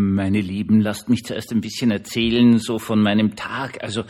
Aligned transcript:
Meine 0.00 0.40
Lieben, 0.40 0.80
lasst 0.80 1.08
mich 1.08 1.24
zuerst 1.24 1.50
ein 1.50 1.60
bisschen 1.60 1.90
erzählen, 1.90 2.60
so 2.60 2.78
von 2.78 3.02
meinem 3.02 3.34
Tag. 3.34 3.82
Also, 3.82 4.04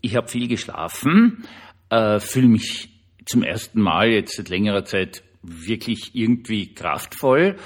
ich 0.00 0.16
habe 0.16 0.28
viel 0.28 0.48
geschlafen, 0.48 1.44
äh, 1.90 2.20
fühle 2.20 2.48
mich 2.48 2.88
zum 3.26 3.42
ersten 3.42 3.82
Mal 3.82 4.08
jetzt 4.08 4.36
seit 4.36 4.48
längerer 4.48 4.86
Zeit 4.86 5.22
wirklich 5.42 6.12
irgendwie 6.14 6.72
kraftvoll, 6.72 7.56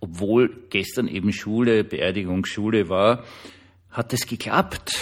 obwohl 0.00 0.66
gestern 0.70 1.06
eben 1.06 1.32
Schule, 1.32 1.84
Beerdigungsschule 1.84 2.88
war, 2.88 3.22
hat 3.92 4.12
es 4.12 4.26
geklappt. 4.26 4.98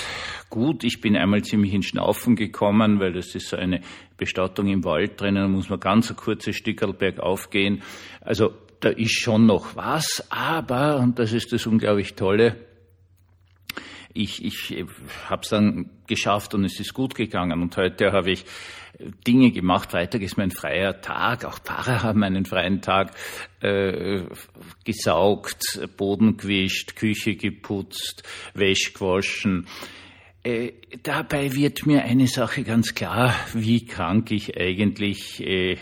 Gut, 0.50 0.84
ich 0.84 1.00
bin 1.00 1.16
einmal 1.16 1.42
ziemlich 1.44 1.72
in 1.72 1.82
Schnaufen 1.82 2.36
gekommen, 2.36 3.00
weil 3.00 3.14
das 3.14 3.34
ist 3.34 3.48
so 3.48 3.56
eine 3.56 3.80
Bestattung 4.18 4.66
im 4.68 4.84
Wald 4.84 5.18
drinnen, 5.18 5.44
da 5.44 5.48
muss 5.48 5.70
man 5.70 5.80
ganz 5.80 6.10
ein 6.10 6.16
kurzes 6.16 6.56
Stückerl 6.56 6.92
bergauf 6.92 7.48
gehen. 7.48 7.80
Also 8.20 8.52
da 8.80 8.90
ist 8.90 9.18
schon 9.18 9.46
noch 9.46 9.76
was, 9.76 10.24
aber, 10.30 10.98
und 10.98 11.18
das 11.18 11.32
ist 11.32 11.52
das 11.52 11.66
unglaublich 11.66 12.14
Tolle, 12.14 12.56
ich, 14.14 14.44
ich 14.44 14.84
habe 15.28 15.42
es 15.42 15.48
dann 15.48 15.90
geschafft 16.06 16.54
und 16.54 16.64
es 16.64 16.80
ist 16.80 16.92
gut 16.92 17.14
gegangen. 17.14 17.62
Und 17.62 17.76
heute 17.76 18.12
habe 18.12 18.32
ich 18.32 18.44
Dinge 19.26 19.52
gemacht. 19.52 19.92
Freitag 19.92 20.22
ist 20.22 20.36
mein 20.36 20.50
freier 20.50 21.00
Tag. 21.00 21.44
Auch 21.44 21.58
Pfarrer 21.60 22.02
haben 22.02 22.22
einen 22.22 22.44
freien 22.44 22.80
Tag 22.80 23.12
äh, 23.60 24.22
gesaugt, 24.84 25.80
Boden 25.96 26.36
gewischt, 26.36 26.96
Küche 26.96 27.36
geputzt, 27.36 28.22
Wäsche 28.54 28.92
gewaschen. 28.92 29.66
Äh, 30.42 30.72
dabei 31.02 31.54
wird 31.54 31.86
mir 31.86 32.02
eine 32.02 32.26
Sache 32.26 32.64
ganz 32.64 32.94
klar, 32.94 33.34
wie 33.54 33.86
krank 33.86 34.30
ich 34.30 34.56
eigentlich 34.56 35.44
äh, 35.44 35.76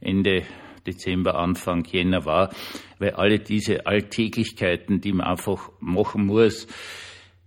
Ende 0.00 0.44
Dezember, 0.88 1.34
Anfang 1.36 1.84
Jänner 1.84 2.24
war, 2.24 2.50
weil 2.98 3.10
alle 3.12 3.38
diese 3.38 3.86
Alltäglichkeiten, 3.86 5.00
die 5.00 5.12
man 5.12 5.26
einfach 5.26 5.70
machen 5.80 6.26
muss, 6.26 6.66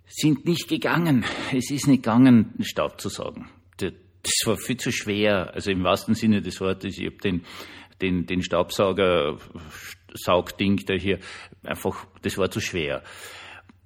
sind 0.08 0.46
nicht 0.46 0.68
gegangen. 0.68 1.26
Es 1.52 1.72
ist 1.72 1.88
nicht 1.88 2.04
gegangen, 2.04 2.54
Staub 2.62 3.00
zu 3.00 3.10
saugen. 3.10 3.48
Das 3.78 4.34
war 4.46 4.58
viel 4.58 4.78
zu 4.78 4.92
schwer. 4.92 5.54
Also 5.54 5.72
im 5.72 5.84
wahrsten 5.84 6.14
Sinne 6.14 6.42
des 6.42 6.62
Wortes, 6.62 6.98
ich 6.98 7.06
habe 7.06 7.18
den, 7.18 7.42
den, 8.02 8.26
den 8.26 8.44
Staubsauger, 8.44 9.38
Saugding 10.14 10.84
da 10.86 10.94
hier, 10.94 11.20
einfach, 11.64 12.06
das 12.22 12.38
war 12.38 12.52
zu 12.52 12.60
schwer. 12.60 13.04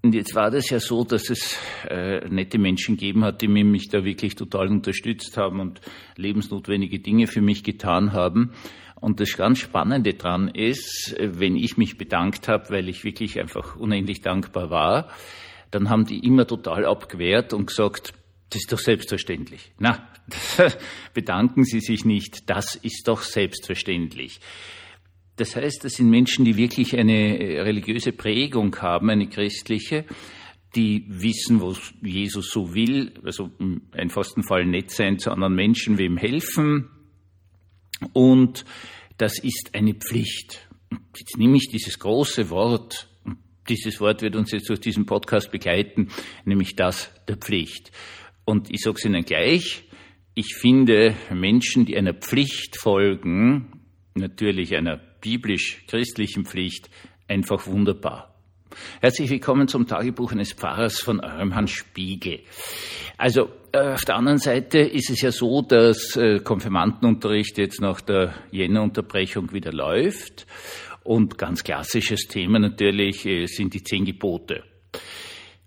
Und 0.05 0.13
jetzt 0.13 0.35
war 0.35 0.51
das 0.51 0.69
ja 0.69 0.79
so, 0.79 1.03
dass 1.03 1.31
es 1.31 1.57
äh, 1.89 2.27
nette 2.29 2.59
Menschen 2.59 2.95
gegeben 2.95 3.23
hat, 3.23 3.41
die 3.41 3.47
mich 3.47 3.89
da 3.89 4.03
wirklich 4.03 4.35
total 4.35 4.67
unterstützt 4.67 5.35
haben 5.35 5.59
und 5.59 5.81
lebensnotwendige 6.15 6.99
Dinge 6.99 7.25
für 7.25 7.41
mich 7.41 7.63
getan 7.63 8.13
haben. 8.13 8.51
Und 8.99 9.19
das 9.19 9.35
ganz 9.35 9.59
Spannende 9.59 10.13
dran 10.13 10.47
ist, 10.47 11.15
wenn 11.19 11.55
ich 11.55 11.77
mich 11.77 11.97
bedankt 11.97 12.47
habe, 12.47 12.69
weil 12.69 12.89
ich 12.89 13.03
wirklich 13.03 13.39
einfach 13.39 13.75
unendlich 13.75 14.21
dankbar 14.21 14.69
war, 14.69 15.09
dann 15.71 15.89
haben 15.89 16.05
die 16.05 16.25
immer 16.25 16.47
total 16.47 16.85
abgewehrt 16.85 17.53
und 17.53 17.67
gesagt, 17.67 18.13
das 18.49 18.61
ist 18.61 18.71
doch 18.71 18.79
selbstverständlich. 18.79 19.71
Na, 19.79 20.07
bedanken 21.13 21.65
Sie 21.65 21.81
sich 21.81 22.05
nicht, 22.05 22.49
das 22.49 22.75
ist 22.75 23.07
doch 23.07 23.21
selbstverständlich. 23.21 24.39
Das 25.35 25.55
heißt, 25.55 25.83
das 25.83 25.93
sind 25.93 26.09
Menschen, 26.09 26.45
die 26.45 26.55
wirklich 26.55 26.97
eine 26.97 27.13
religiöse 27.65 28.13
Prägung 28.13 28.73
haben, 28.77 29.09
eine 29.09 29.27
christliche, 29.27 30.05
die 30.75 31.05
wissen, 31.07 31.61
was 31.61 31.93
Jesus 32.01 32.49
so 32.49 32.73
will, 32.73 33.13
also 33.23 33.51
im 33.59 33.81
einfachsten 33.91 34.43
Fall 34.43 34.65
nett 34.65 34.91
sein 34.91 35.19
zu 35.19 35.31
anderen 35.31 35.55
Menschen, 35.55 35.97
wem 35.97 36.17
helfen. 36.17 36.89
Und 38.13 38.65
das 39.17 39.39
ist 39.39 39.71
eine 39.73 39.93
Pflicht. 39.93 40.67
Jetzt 41.17 41.37
nehme 41.37 41.57
ich 41.57 41.69
dieses 41.69 41.99
große 41.99 42.49
Wort 42.49 43.09
dieses 43.67 43.99
Wort 43.99 44.21
wird 44.21 44.35
uns 44.35 44.51
jetzt 44.51 44.69
durch 44.69 44.79
diesen 44.79 45.05
Podcast 45.05 45.51
begleiten, 45.51 46.09
nämlich 46.45 46.75
das 46.75 47.11
der 47.27 47.37
Pflicht. 47.37 47.91
Und 48.45 48.69
ich 48.71 48.81
sage 48.81 48.97
es 48.99 49.05
Ihnen 49.05 49.25
gleich, 49.25 49.83
ich 50.35 50.55
finde 50.55 51.15
Menschen, 51.33 51.85
die 51.85 51.97
einer 51.97 52.13
Pflicht 52.13 52.77
folgen, 52.77 53.81
natürlich 54.13 54.75
einer 54.75 54.97
biblisch-christlichen 54.97 56.45
Pflicht, 56.45 56.89
einfach 57.27 57.65
wunderbar. 57.65 58.34
Herzlich 59.01 59.29
willkommen 59.29 59.67
zum 59.67 59.87
Tagebuch 59.87 60.31
eines 60.31 60.53
Pfarrers 60.53 60.99
von 60.99 61.19
eurem 61.19 61.55
Hans 61.55 61.71
Spiegel. 61.71 62.39
Also 63.17 63.49
äh, 63.71 63.93
auf 63.93 64.05
der 64.05 64.15
anderen 64.15 64.37
Seite 64.37 64.79
ist 64.79 65.09
es 65.09 65.21
ja 65.21 65.31
so, 65.31 65.61
dass 65.61 66.15
äh, 66.15 66.39
Konfirmandenunterricht 66.39 67.57
jetzt 67.57 67.81
nach 67.81 68.01
der 68.01 68.33
Jännerunterbrechung 68.51 69.53
wieder 69.53 69.71
läuft 69.71 70.45
und 71.03 71.37
ganz 71.37 71.63
klassisches 71.63 72.27
Thema 72.27 72.59
natürlich 72.59 73.25
äh, 73.25 73.45
sind 73.45 73.73
die 73.73 73.83
zehn 73.83 74.05
Gebote. 74.05 74.63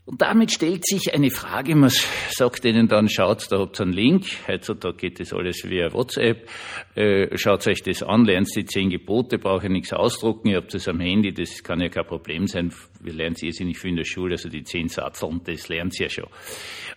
Und 0.08 0.22
damit 0.22 0.50
stellt 0.50 0.86
sich 0.86 1.12
eine 1.12 1.30
Frage, 1.30 1.76
man 1.76 1.90
sagt 2.30 2.64
ihnen 2.64 2.88
dann, 2.88 3.10
schaut, 3.10 3.52
da 3.52 3.58
habt 3.58 3.78
ihr 3.78 3.82
einen 3.82 3.92
Link, 3.92 4.24
heutzutage 4.48 4.96
geht 4.96 5.20
das 5.20 5.34
alles 5.34 5.68
via 5.68 5.92
WhatsApp, 5.92 6.48
äh, 6.94 7.36
schaut 7.36 7.66
euch 7.66 7.82
das 7.82 8.02
an, 8.02 8.24
lernt 8.24 8.48
die 8.56 8.64
zehn 8.64 8.88
Gebote, 8.88 9.36
braucht 9.36 9.64
ihr 9.64 9.68
nichts 9.68 9.92
ausdrucken, 9.92 10.48
ihr 10.48 10.56
habt 10.56 10.72
das 10.72 10.88
am 10.88 10.98
Handy, 11.00 11.34
das 11.34 11.62
kann 11.62 11.82
ja 11.82 11.90
kein 11.90 12.06
Problem 12.06 12.46
sein, 12.46 12.72
wir 13.02 13.12
lernen 13.12 13.36
sie 13.36 13.48
jetzt 13.48 13.60
nicht 13.60 13.78
viel 13.78 13.90
in 13.90 13.96
der 13.96 14.06
Schule, 14.06 14.36
also 14.36 14.48
die 14.48 14.62
zehn 14.62 14.88
Satzeln, 14.88 15.42
das 15.44 15.68
lernt 15.68 15.92
sie 15.92 16.04
ja 16.04 16.08
schon. 16.08 16.28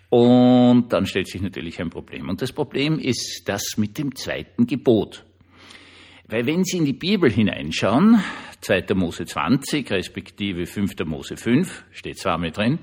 Und 0.09 0.93
dann 0.93 1.05
stellt 1.05 1.28
sich 1.28 1.41
natürlich 1.41 1.81
ein 1.81 1.89
Problem. 1.89 2.29
Und 2.29 2.41
das 2.41 2.53
Problem 2.53 2.97
ist 2.97 3.43
das 3.45 3.75
mit 3.75 3.97
dem 3.97 4.16
zweiten 4.16 4.67
Gebot. 4.67 5.25
Weil 6.29 6.45
wenn 6.45 6.63
Sie 6.63 6.78
in 6.78 6.85
die 6.85 6.93
Bibel 6.93 7.29
hineinschauen, 7.29 8.23
2. 8.61 8.93
Mose 8.93 9.25
20 9.25 9.91
respektive 9.91 10.66
5. 10.66 10.93
Mose 11.03 11.35
5, 11.35 11.83
steht 11.91 12.19
zweimal 12.19 12.51
drin, 12.51 12.79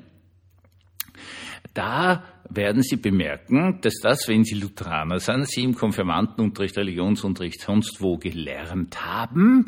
da 1.74 2.24
werden 2.48 2.82
Sie 2.82 2.96
bemerken, 2.96 3.80
dass 3.82 3.94
das, 4.02 4.28
wenn 4.28 4.44
Sie 4.44 4.54
Lutheraner 4.54 5.20
sind, 5.20 5.48
Sie 5.48 5.62
im 5.62 5.74
Konfirmandenunterricht, 5.74 6.76
Religionsunterricht 6.76 7.60
sonst 7.60 8.00
wo 8.00 8.16
gelernt 8.16 9.04
haben, 9.04 9.66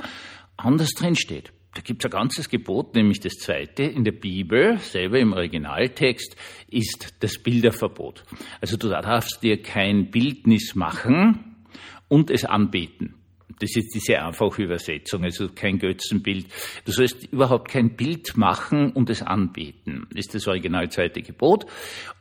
anders 0.57 0.91
drin 0.91 1.17
steht. 1.17 1.53
Da 1.75 1.83
gibt 1.83 2.05
es 2.05 2.07
ein 2.07 2.11
ganzes 2.11 2.49
Gebot, 2.49 2.97
nämlich 2.97 3.21
das 3.21 3.35
zweite 3.35 3.85
in 3.85 4.03
der 4.03 4.13
Bibel, 4.13 4.79
selber 4.79 5.21
im 5.21 5.33
Originaltext, 5.33 6.35
ist 6.69 7.15
das 7.21 7.39
Bilderverbot. 7.39 8.25
Also 8.61 8.77
du 8.77 8.89
darfst 8.89 9.43
dir 9.43 9.63
kein 9.63 10.11
Bildnis 10.11 10.75
machen 10.75 11.67
und 12.09 12.31
es 12.31 12.45
anbeten. 12.45 13.20
Das 13.61 13.77
ist 13.77 13.95
diese 13.95 14.21
einfache 14.21 14.63
Übersetzung, 14.63 15.23
also 15.23 15.49
kein 15.49 15.79
Götzenbild. 15.79 16.47
Du 16.85 16.93
sollst 16.93 17.31
überhaupt 17.31 17.71
kein 17.71 17.95
Bild 17.95 18.37
machen 18.37 18.91
und 18.93 19.11
es 19.11 19.23
anbeten. 19.23 20.07
Ist 20.15 20.35
das 20.35 20.49
original 20.49 20.91
zweite 20.91 21.21
Gebot. 21.21 21.67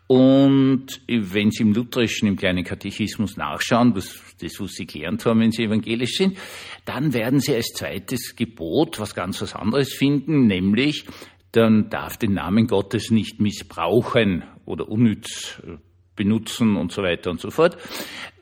Und 0.07 1.01
wenn 1.07 1.51
Sie 1.51 1.63
im 1.63 1.73
Lutherischen, 1.73 2.27
im 2.27 2.35
kleinen 2.35 2.63
Katechismus 2.63 3.38
nachschauen, 3.38 3.94
das, 3.94 4.19
das, 4.41 4.59
was 4.59 4.73
Sie 4.73 4.85
gelernt 4.85 5.25
haben, 5.25 5.39
wenn 5.39 5.51
Sie 5.51 5.63
evangelisch 5.63 6.17
sind, 6.17 6.38
dann 6.83 7.13
werden 7.13 7.39
Sie 7.39 7.56
als 7.56 7.67
zweites 7.67 8.35
Gebot 8.35 9.00
was 9.00 9.16
ganz 9.16 9.41
was 9.41 9.56
anderes 9.56 9.94
finden, 9.94 10.47
nämlich, 10.47 11.06
dann 11.51 11.89
darf 11.89 12.17
den 12.17 12.33
Namen 12.33 12.67
Gottes 12.67 13.11
nicht 13.11 13.39
missbrauchen 13.39 14.44
oder 14.66 14.89
unnütz 14.89 15.61
äh, 15.66 15.77
benutzen 16.19 16.75
und 16.75 16.91
so 16.91 17.02
weiter 17.02 17.31
und 17.31 17.40
so 17.40 17.50
fort. 17.50 17.78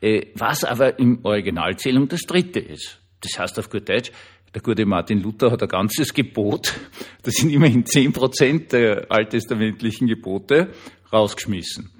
Äh, 0.02 0.26
was 0.34 0.64
aber 0.64 0.98
im 0.98 1.24
Originalzählung 1.24 2.08
das 2.08 2.22
dritte 2.22 2.58
ist. 2.58 3.00
Das 3.20 3.38
heißt 3.38 3.58
auf 3.58 3.70
gut 3.70 3.88
Deutsch, 3.88 4.12
der 4.54 4.62
gute 4.62 4.84
Martin 4.84 5.22
Luther 5.22 5.50
hat 5.50 5.62
ein 5.62 5.68
ganzes 5.68 6.12
Gebot, 6.12 6.74
das 7.22 7.34
sind 7.34 7.50
immerhin 7.50 7.86
zehn 7.86 8.12
Prozent 8.12 8.72
der 8.72 9.06
alttestamentlichen 9.10 10.08
Gebote, 10.08 10.72
rausgeschmissen. 11.12 11.90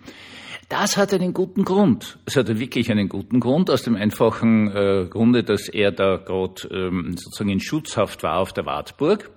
Das 0.69 0.99
hat 0.99 1.15
einen 1.15 1.33
guten 1.33 1.65
Grund. 1.65 2.19
Es 2.27 2.37
hat 2.37 2.47
wirklich 2.59 2.91
einen 2.91 3.09
guten 3.09 3.41
Grund, 3.41 3.71
aus 3.71 3.84
dem 3.84 3.97
einfachen 3.97 4.71
äh, 4.71 5.06
Grunde, 5.09 5.43
dass 5.43 5.69
er 5.69 5.93
da 5.93 6.16
gerade 6.16 6.69
ähm, 6.71 7.16
sozusagen 7.16 7.49
in 7.49 7.60
Schutzhaft 7.60 8.22
war 8.22 8.39
auf 8.39 8.53
der 8.53 8.66
Wartburg 8.66 9.31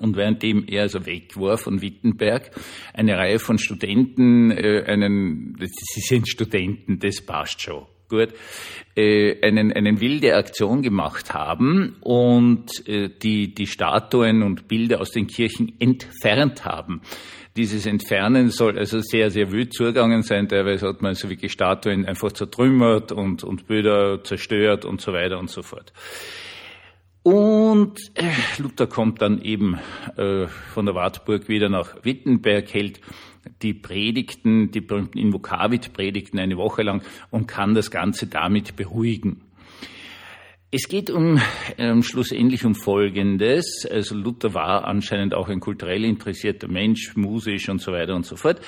und 0.00 0.16
währenddem 0.16 0.64
er 0.68 0.82
also 0.82 1.06
weg 1.06 1.36
war 1.36 1.58
von 1.58 1.82
Wittenberg, 1.82 2.50
eine 2.94 3.16
Reihe 3.16 3.38
von 3.38 3.58
Studenten, 3.58 4.50
äh, 4.50 4.84
einen, 4.86 5.56
sie 5.60 6.00
sind 6.00 6.28
Studenten, 6.28 6.98
das 6.98 7.20
passt 7.20 7.62
schon, 7.62 7.86
gut, 8.08 8.28
äh, 8.96 9.40
einen, 9.46 9.72
einen 9.72 10.00
wilde 10.00 10.34
Aktion 10.34 10.82
gemacht 10.82 11.34
haben 11.34 11.96
und 12.00 12.86
äh, 12.88 13.08
die, 13.08 13.54
die 13.54 13.66
Statuen 13.66 14.42
und 14.42 14.68
Bilder 14.68 15.00
aus 15.00 15.10
den 15.10 15.26
Kirchen 15.26 15.72
entfernt 15.78 16.64
haben. 16.64 17.02
Dieses 17.54 17.84
Entfernen 17.84 18.48
soll 18.48 18.78
also 18.78 19.00
sehr, 19.00 19.30
sehr 19.30 19.52
wild 19.52 19.74
zugegangen 19.74 20.22
sein. 20.22 20.48
Teilweise 20.48 20.88
hat 20.88 21.02
man 21.02 21.10
also 21.10 21.28
wirklich 21.28 21.52
Statuen 21.52 22.06
einfach 22.06 22.32
zertrümmert 22.32 23.12
und, 23.12 23.44
und 23.44 23.66
Bilder 23.66 24.24
zerstört 24.24 24.86
und 24.86 25.02
so 25.02 25.12
weiter 25.12 25.38
und 25.38 25.50
so 25.50 25.60
fort. 25.60 25.92
Und 27.22 27.98
äh, 28.14 28.32
Luther 28.58 28.86
kommt 28.88 29.22
dann 29.22 29.40
eben 29.40 29.78
äh, 30.16 30.48
von 30.48 30.86
der 30.86 30.94
Wartburg 30.94 31.48
wieder 31.48 31.68
nach 31.68 32.04
Wittenberg, 32.04 32.72
hält 32.72 33.00
die 33.62 33.74
Predigten, 33.74 34.70
die 34.70 34.80
berühmten 34.80 35.18
Invokavit-Predigten 35.18 36.38
eine 36.38 36.56
Woche 36.56 36.82
lang 36.82 37.02
und 37.30 37.46
kann 37.46 37.74
das 37.74 37.90
Ganze 37.90 38.26
damit 38.26 38.76
beruhigen. 38.76 39.42
Es 40.74 40.88
geht 40.88 41.10
um 41.10 41.38
ähm, 41.76 42.02
schlussendlich 42.02 42.64
um 42.64 42.74
Folgendes. 42.74 43.86
Also 43.90 44.14
Luther 44.14 44.54
war 44.54 44.84
anscheinend 44.84 45.34
auch 45.34 45.48
ein 45.48 45.60
kulturell 45.60 46.02
interessierter 46.02 46.66
Mensch, 46.66 47.14
musisch 47.14 47.68
und 47.68 47.80
so 47.80 47.92
weiter 47.92 48.16
und 48.16 48.24
so 48.24 48.36
fort. 48.36 48.58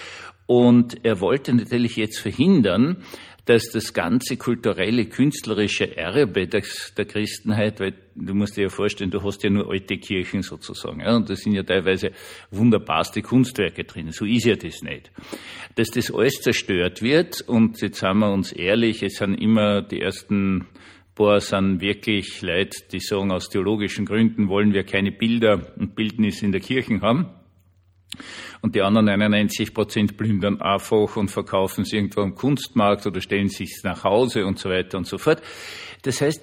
Und 0.47 1.05
er 1.05 1.21
wollte 1.21 1.55
natürlich 1.55 1.97
jetzt 1.97 2.19
verhindern, 2.19 3.03
dass 3.45 3.71
das 3.71 3.93
ganze 3.93 4.37
kulturelle, 4.37 5.05
künstlerische 5.07 5.97
Erbe 5.97 6.47
des, 6.47 6.95
der 6.97 7.05
Christenheit, 7.05 7.79
weil 7.79 7.95
du 8.15 8.35
musst 8.35 8.57
dir 8.57 8.63
ja 8.63 8.69
vorstellen, 8.71 9.11
du 9.11 9.23
hast 9.23 9.43
ja 9.43 9.51
nur 9.51 9.71
alte 9.71 9.99
Kirchen 9.99 10.43
sozusagen, 10.43 11.01
ja, 11.01 11.15
und 11.15 11.29
da 11.29 11.37
sind 11.37 11.53
ja 11.53 11.63
teilweise 11.63 12.13
wunderbarste 12.51 13.21
Kunstwerke 13.21 13.85
drin. 13.85 14.13
So 14.13 14.25
ist 14.25 14.47
ja 14.47 14.57
das 14.57 14.81
nicht. 14.83 15.11
Dass 15.75 15.91
das 15.91 16.11
alles 16.11 16.41
zerstört 16.41 17.03
wird, 17.03 17.43
und 17.43 17.81
jetzt 17.83 17.99
sagen 17.99 18.21
wir 18.21 18.33
uns 18.33 18.53
ehrlich, 18.53 19.03
es 19.03 19.17
sind 19.17 19.35
immer 19.35 19.83
die 19.83 20.01
ersten 20.01 20.67
paar 21.15 21.41
sind 21.41 21.81
wirklich 21.81 22.43
Leute, 22.43 22.77
die 22.91 22.99
sagen, 22.99 23.31
aus 23.31 23.49
theologischen 23.49 24.05
Gründen 24.05 24.49
wollen 24.49 24.73
wir 24.73 24.85
keine 24.85 25.13
Bilder 25.13 25.73
und 25.79 25.95
Bildnis 25.95 26.43
in 26.43 26.51
der 26.51 26.61
Kirche 26.61 27.01
haben. 27.01 27.27
Und 28.61 28.75
die 28.75 28.83
anderen 28.83 29.07
99 29.07 29.75
Prozent 29.75 30.17
plündern 30.17 30.61
einfach 30.61 31.17
und 31.17 31.31
verkaufen 31.31 31.83
es 31.83 31.93
irgendwo 31.93 32.21
am 32.23 32.35
Kunstmarkt 32.35 33.07
oder 33.07 33.21
stellen 33.21 33.49
sich 33.49 33.81
nach 33.85 34.05
Hause 34.05 34.47
und 34.47 34.59
so 34.59 34.71
weiter 34.71 34.99
und 34.99 35.07
so 35.07 35.19
fort. 35.19 35.43
Das 36.03 36.21
heißt, 36.21 36.43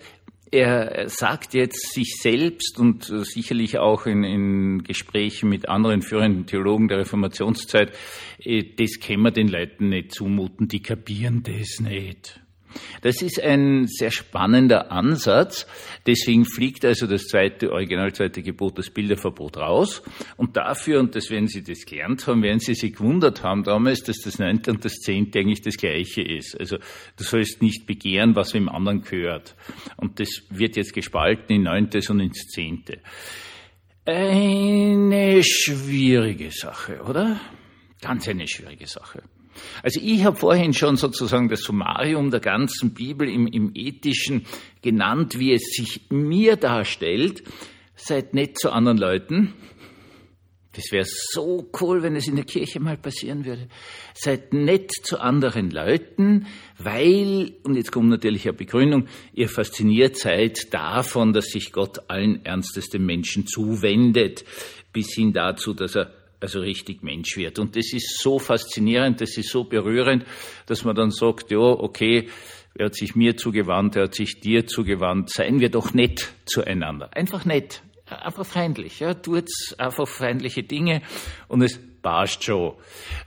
er 0.52 1.08
sagt 1.08 1.54
jetzt 1.54 1.94
sich 1.94 2.18
selbst 2.22 2.78
und 2.78 3.06
sicherlich 3.06 3.78
auch 3.78 4.06
in, 4.06 4.24
in 4.26 4.84
Gesprächen 4.84 5.50
mit 5.50 5.70
anderen 5.70 6.02
führenden 6.02 6.46
Theologen 6.46 6.90
der 6.90 7.00
Reformationszeit, 7.00 7.94
äh, 8.40 8.64
das 8.76 9.00
können 9.00 9.24
wir 9.24 9.32
den 9.32 9.48
Leuten 9.48 9.90
nicht 9.90 10.12
zumuten, 10.12 10.68
die 10.68 10.82
kapieren 10.82 11.44
das 11.44 11.80
nicht. 11.80 12.42
Das 13.02 13.22
ist 13.22 13.42
ein 13.42 13.88
sehr 13.88 14.12
spannender 14.12 14.92
Ansatz. 14.92 15.68
Deswegen 16.06 16.46
fliegt 16.46 16.86
also 16.86 17.08
das 17.08 17.28
zweite, 17.28 17.72
original 17.72 18.14
zweite 18.14 18.42
Gebot, 18.42 18.78
das 18.78 18.90
Bilderverbot 18.90 19.58
raus. 19.58 20.02
Und 20.38 20.58
dafür, 20.58 21.00
und 21.00 21.16
das 21.16 21.30
werden 21.30 21.48
Sie 21.48 21.64
das 21.64 21.86
gelernt 21.86 22.26
haben, 22.28 22.44
werden 22.44 22.60
Sie 22.60 22.74
sich 22.74 22.94
gewundert 22.94 23.44
haben 23.44 23.64
damals, 23.64 24.04
dass 24.04 24.20
das 24.20 24.40
neunte 24.40 24.72
und 24.72 24.86
das 24.86 24.94
zehnte 24.94 25.40
eigentlich 25.40 25.62
das 25.62 25.78
gleiche 25.78 26.22
ist. 26.22 26.60
Also 26.60 26.78
du 26.78 27.24
sollst 27.24 27.62
nicht 27.62 27.86
begehren, 27.86 28.36
was 28.36 28.52
dem 28.52 28.70
anderen 28.70 29.02
gehört. 29.02 29.56
Und 29.98 30.20
das 30.20 30.44
wird 30.50 30.76
jetzt 30.76 30.94
gespalten 30.94 31.56
in 31.56 31.64
neuntes 31.64 32.10
und 32.10 32.20
ins 32.20 32.48
zehnte. 32.48 33.00
Eine 34.06 35.44
schwierige 35.44 36.52
Sache, 36.52 37.02
oder? 37.04 37.40
Ganz 38.02 38.28
eine 38.28 38.48
schwierige 38.48 38.88
Sache. 38.88 39.22
Also 39.84 40.00
ich 40.04 40.24
habe 40.24 40.38
vorhin 40.38 40.74
schon 40.74 40.98
sozusagen 40.98 41.50
das 41.50 41.62
Summarium 41.62 42.32
der 42.32 42.40
ganzen 42.40 42.94
Bibel 42.94 43.30
im, 43.30 43.48
im 43.48 43.72
ethischen 43.74 44.46
genannt, 44.82 45.40
wie 45.40 45.54
es 45.54 45.64
sich 45.72 46.02
mir 46.10 46.56
darstellt. 46.56 47.44
Seid 47.96 48.34
nett 48.34 48.58
zu 48.58 48.72
anderen 48.72 48.98
Leuten. 48.98 49.54
Das 50.74 50.92
wäre 50.92 51.06
so 51.06 51.70
cool, 51.82 52.02
wenn 52.02 52.16
es 52.16 52.30
in 52.30 52.38
der 52.38 52.46
Kirche 52.46 52.80
mal 52.80 52.96
passieren 52.96 53.44
würde. 53.46 53.68
Seid 54.14 54.54
nett 54.54 54.92
zu 55.04 55.20
anderen 55.20 55.70
Leuten, 55.70 56.48
weil, 56.78 57.56
und 57.64 57.76
jetzt 57.76 57.92
kommt 57.92 58.10
natürlich 58.10 58.48
eine 58.48 58.54
Begründung, 58.54 59.08
ihr 59.34 59.50
fasziniert 59.50 60.16
seid 60.16 60.74
davon, 60.74 61.34
dass 61.34 61.48
sich 61.48 61.74
Gott 61.74 62.10
allen 62.10 62.46
Ernstes 62.46 62.88
dem 62.88 63.06
Menschen 63.06 63.48
zuwendet, 63.48 64.46
bis 64.94 65.14
hin 65.14 65.34
dazu, 65.34 65.74
dass 65.74 65.96
er 65.96 66.21
also 66.42 66.60
richtig 66.60 67.04
Mensch 67.04 67.38
wird. 67.38 67.60
Und 67.60 67.76
das 67.76 67.94
ist 67.94 68.20
so 68.20 68.40
faszinierend, 68.40 69.22
das 69.22 69.38
ist 69.38 69.50
so 69.50 69.64
berührend, 69.64 70.26
dass 70.66 70.84
man 70.84 70.96
dann 70.96 71.12
sagt, 71.12 71.52
ja, 71.52 71.60
okay, 71.60 72.30
er 72.76 72.86
hat 72.86 72.96
sich 72.96 73.16
mir 73.16 73.38
zugewandt, 73.38 73.96
er 73.96 74.04
hat 74.04 74.16
sich 74.16 74.40
dir 74.40 74.66
zugewandt, 74.66 75.30
seien 75.30 75.60
wir 75.60 75.70
doch 75.70 75.94
nett 75.94 76.34
zueinander. 76.46 77.10
Einfach 77.16 77.46
nett, 77.46 77.84
einfach 78.06 78.46
feindlich, 78.46 79.00
ja, 79.00 79.14
tut 79.14 79.50
einfach 79.78 80.08
feindliche 80.08 80.64
Dinge 80.64 81.02
und 81.48 81.62
es 81.62 81.80
passt 82.02 82.44
schon. 82.44 82.74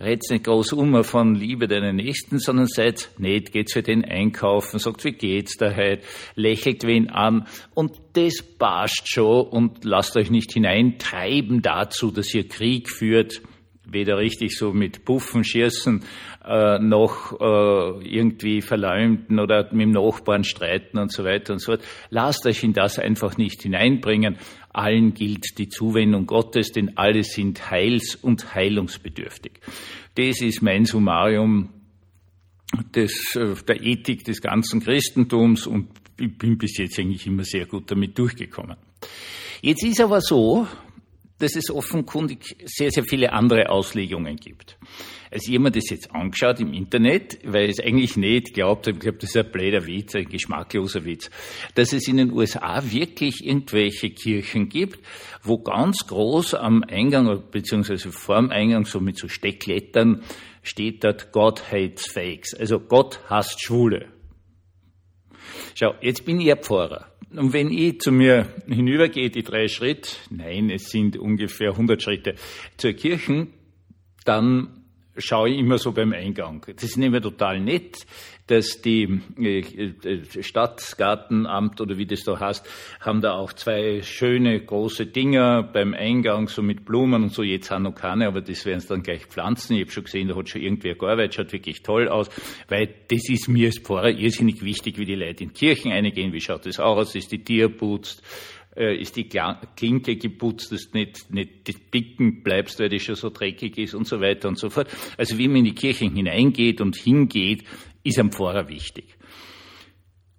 Red's 0.01 0.31
nicht 0.31 0.45
groß 0.45 0.73
um 0.73 1.05
von 1.05 1.35
Liebe 1.35 1.69
deinen 1.69 1.97
Nächsten, 1.97 2.39
sondern 2.39 2.67
seid 2.67 3.11
nett, 3.19 3.53
geht 3.53 3.73
für 3.73 3.83
den 3.83 4.05
einkaufen, 4.05 4.79
sagt, 4.79 5.05
wie 5.05 5.13
geht's 5.13 5.57
da 5.57 5.75
heute, 5.75 6.03
lächelt 6.35 6.85
wen 6.85 7.11
an. 7.11 7.47
Und 7.75 8.01
das 8.15 8.43
passt 8.43 9.09
schon. 9.09 9.47
Und 9.47 9.85
lasst 9.85 10.17
euch 10.17 10.31
nicht 10.31 10.53
hineintreiben 10.53 11.63
dazu, 11.63 12.11
dass 12.11 12.35
ihr 12.35 12.49
Krieg 12.49 12.91
führt, 12.91 13.43
weder 13.87 14.19
richtig 14.19 14.57
so 14.57 14.73
mit 14.73 15.05
Puffen, 15.05 15.45
Schießen, 15.45 16.03
äh, 16.45 16.79
noch 16.79 17.33
äh, 17.41 18.07
irgendwie 18.07 18.61
verleumden 18.63 19.39
oder 19.39 19.65
mit 19.73 19.83
dem 19.83 19.91
Nachbarn 19.93 20.45
streiten 20.45 20.99
und 20.99 21.13
so 21.13 21.25
weiter 21.25 21.53
und 21.53 21.59
so 21.59 21.73
fort. 21.73 21.85
Lasst 22.11 22.47
euch 22.47 22.63
in 22.65 22.73
das 22.73 22.99
einfach 22.99 23.37
nicht 23.37 23.63
hineinbringen. 23.63 24.37
Allen 24.73 25.15
gilt 25.15 25.59
die 25.59 25.69
Zuwendung 25.69 26.27
Gottes, 26.27 26.73
denn 26.73 26.97
alle 26.97 27.23
sind 27.23 27.71
heils- 27.71 28.17
und 28.17 28.55
heilungsbedürftig. 28.55 29.53
Das 30.17 30.41
ist 30.41 30.63
mein 30.63 30.85
Summarium 30.85 31.71
des, 32.95 33.37
äh, 33.37 33.55
der 33.67 33.83
Ethik 33.83 34.25
des 34.25 34.41
ganzen 34.41 34.81
Christentums 34.81 35.67
und 35.67 35.89
ich 36.19 36.37
bin 36.37 36.59
bis 36.59 36.79
jetzt 36.79 36.99
eigentlich 36.99 37.27
immer 37.27 37.45
sehr 37.45 37.67
gut 37.67 37.91
damit 37.91 38.17
durchgekommen. 38.19 38.77
Jetzt 39.63 39.83
ist 39.83 40.01
aber 40.01 40.21
so, 40.21 40.67
dass 41.39 41.57
es 41.57 41.71
offenkundig 41.71 42.57
sehr, 42.65 42.91
sehr 42.91 43.05
viele 43.05 43.33
andere 43.33 43.69
Auslegungen 43.69 44.37
gibt. 44.37 44.79
Als 45.31 45.49
jemand 45.49 45.75
das 45.75 45.91
jetzt 45.91 46.13
angeschaut 46.13 46.61
im 46.61 46.73
Internet, 46.73 47.39
weil 47.45 47.69
es 47.69 47.81
eigentlich 47.81 48.17
nicht 48.17 48.55
glaubt, 48.55 48.87
ich 48.87 48.99
glaube, 49.01 49.19
das 49.19 49.31
ist 49.31 49.37
ein 49.37 49.51
blöder 49.51 49.85
Witz, 49.87 50.15
ein 50.15 50.29
geschmackloser 50.29 51.05
Witz, 51.05 51.29
dass 51.75 51.93
es 51.93 52.07
in 52.07 52.19
den 52.19 52.33
USA 52.33 52.83
wirklich 52.85 53.45
irgendwelche 53.45 54.11
Kirchen 54.11 54.69
gibt, 54.69 55.01
wo 55.43 55.59
ganz 55.59 56.07
groß 56.07 56.55
am 56.55 56.85
Eingang, 56.85 57.43
beziehungsweise 57.51 58.13
vorm 58.13 58.51
Eingang, 58.51 58.85
so 58.85 59.01
mit 59.01 59.19
so 59.19 59.27
Stecklettern, 59.27 60.23
steht 60.63 61.03
dort 61.03 61.33
God 61.33 61.73
hates 61.73 62.07
fakes. 62.07 62.55
Also 62.55 62.79
Gott 62.79 63.21
hasst 63.29 63.61
Schwule. 63.61 64.09
Schau, 65.75 65.95
jetzt 66.01 66.25
bin 66.25 66.41
ich 66.41 66.53
ein 66.53 66.63
Pfarrer. 66.63 67.14
Und 67.37 67.53
wenn 67.53 67.71
ich 67.71 68.01
zu 68.01 68.13
mir 68.13 68.47
hinübergehe, 68.67 69.31
die 69.31 69.43
drei 69.43 69.69
Schritte, 69.69 70.11
nein, 70.31 70.71
es 70.71 70.91
sind 70.91 71.17
ungefähr 71.17 71.71
100 71.71 72.01
Schritte 72.01 72.35
zur 72.77 72.93
Kirche, 72.93 73.49
dann 74.25 74.84
schaue 75.17 75.51
ich 75.51 75.59
immer 75.59 75.79
so 75.79 75.93
beim 75.93 76.13
Eingang. 76.13 76.65
Das 76.75 76.85
ist 76.85 76.97
nämlich 76.97 77.23
total 77.23 77.61
nett, 77.61 78.07
dass 78.47 78.83
die 78.83 79.21
äh, 79.39 79.61
äh, 79.61 80.43
Stadtgartenamt 80.43 81.81
oder 81.81 81.97
wie 81.97 82.07
das 82.07 82.25
da 82.25 82.39
heißt, 82.39 82.67
haben 83.01 83.23
da 83.23 83.33
auch 83.33 83.53
zwei 83.55 84.03
schöne 84.03 84.61
große 84.61 85.07
Dinger 85.07 85.63
beim 85.63 85.95
Eingang, 85.95 86.49
so 86.49 86.63
mit 86.63 86.85
Blumen 86.85 87.23
und 87.23 87.33
so, 87.33 87.43
jetzt 87.43 87.71
haben 87.71 87.85
noch 87.85 87.95
keine, 87.95 88.27
aber 88.27 88.43
das 88.43 88.67
werden 88.67 88.79
es 88.79 88.87
dann 88.87 89.03
gleich 89.03 89.27
pflanzen. 89.27 89.77
Ich 89.77 89.83
habe 89.83 89.93
schon 89.93 90.05
gesehen, 90.05 90.29
da 90.29 90.37
hat 90.37 90.49
schon 90.49 90.61
irgendwer 90.61 90.95
gearbeitet, 90.95 91.35
schaut 91.35 91.53
wirklich 91.53 91.83
toll 91.83 92.09
aus, 92.09 92.29
weil 92.69 92.89
das 93.09 93.29
ist 93.29 93.49
mir 93.49 93.69
als 93.69 93.79
Pfarrer 93.79 94.11
irrsinnig 94.11 94.63
wichtig, 94.63 94.99
wie 94.99 95.07
die 95.07 95.15
Leute 95.15 95.45
in 95.45 95.53
Kirchen 95.55 95.91
eingehen, 95.91 96.33
wie 96.33 96.41
schaut 96.41 96.67
das 96.67 96.79
aus, 96.79 97.15
ist 97.15 97.33
die 97.33 97.43
Tier 97.43 97.71
putzt, 97.71 98.23
äh, 98.77 98.97
ist 98.97 99.17
die 99.17 99.29
Klinke 99.29 100.17
geputzt, 100.17 100.73
dass 100.73 100.93
nicht, 100.93 101.31
nicht 101.33 101.69
das 101.69 101.77
Bicken 101.91 102.43
bleibst, 102.43 102.81
weil 102.81 102.89
das 102.89 103.03
schon 103.03 103.15
so 103.15 103.31
dreckig 103.31 103.79
ist 103.79 103.95
und 103.95 104.07
so 104.07 104.21
weiter 104.21 104.49
und 104.49 104.59
so 104.59 104.71
fort. 104.71 104.89
Also 105.17 105.39
wie 105.39 105.49
man 105.49 105.59
in 105.59 105.65
die 105.65 105.75
Kirchen 105.75 106.15
hineingeht 106.15 106.81
und 106.81 106.97
hingeht, 106.97 107.65
ist 108.03 108.19
am 108.19 108.33
Pfarrer 108.33 108.69
wichtig. 108.69 109.17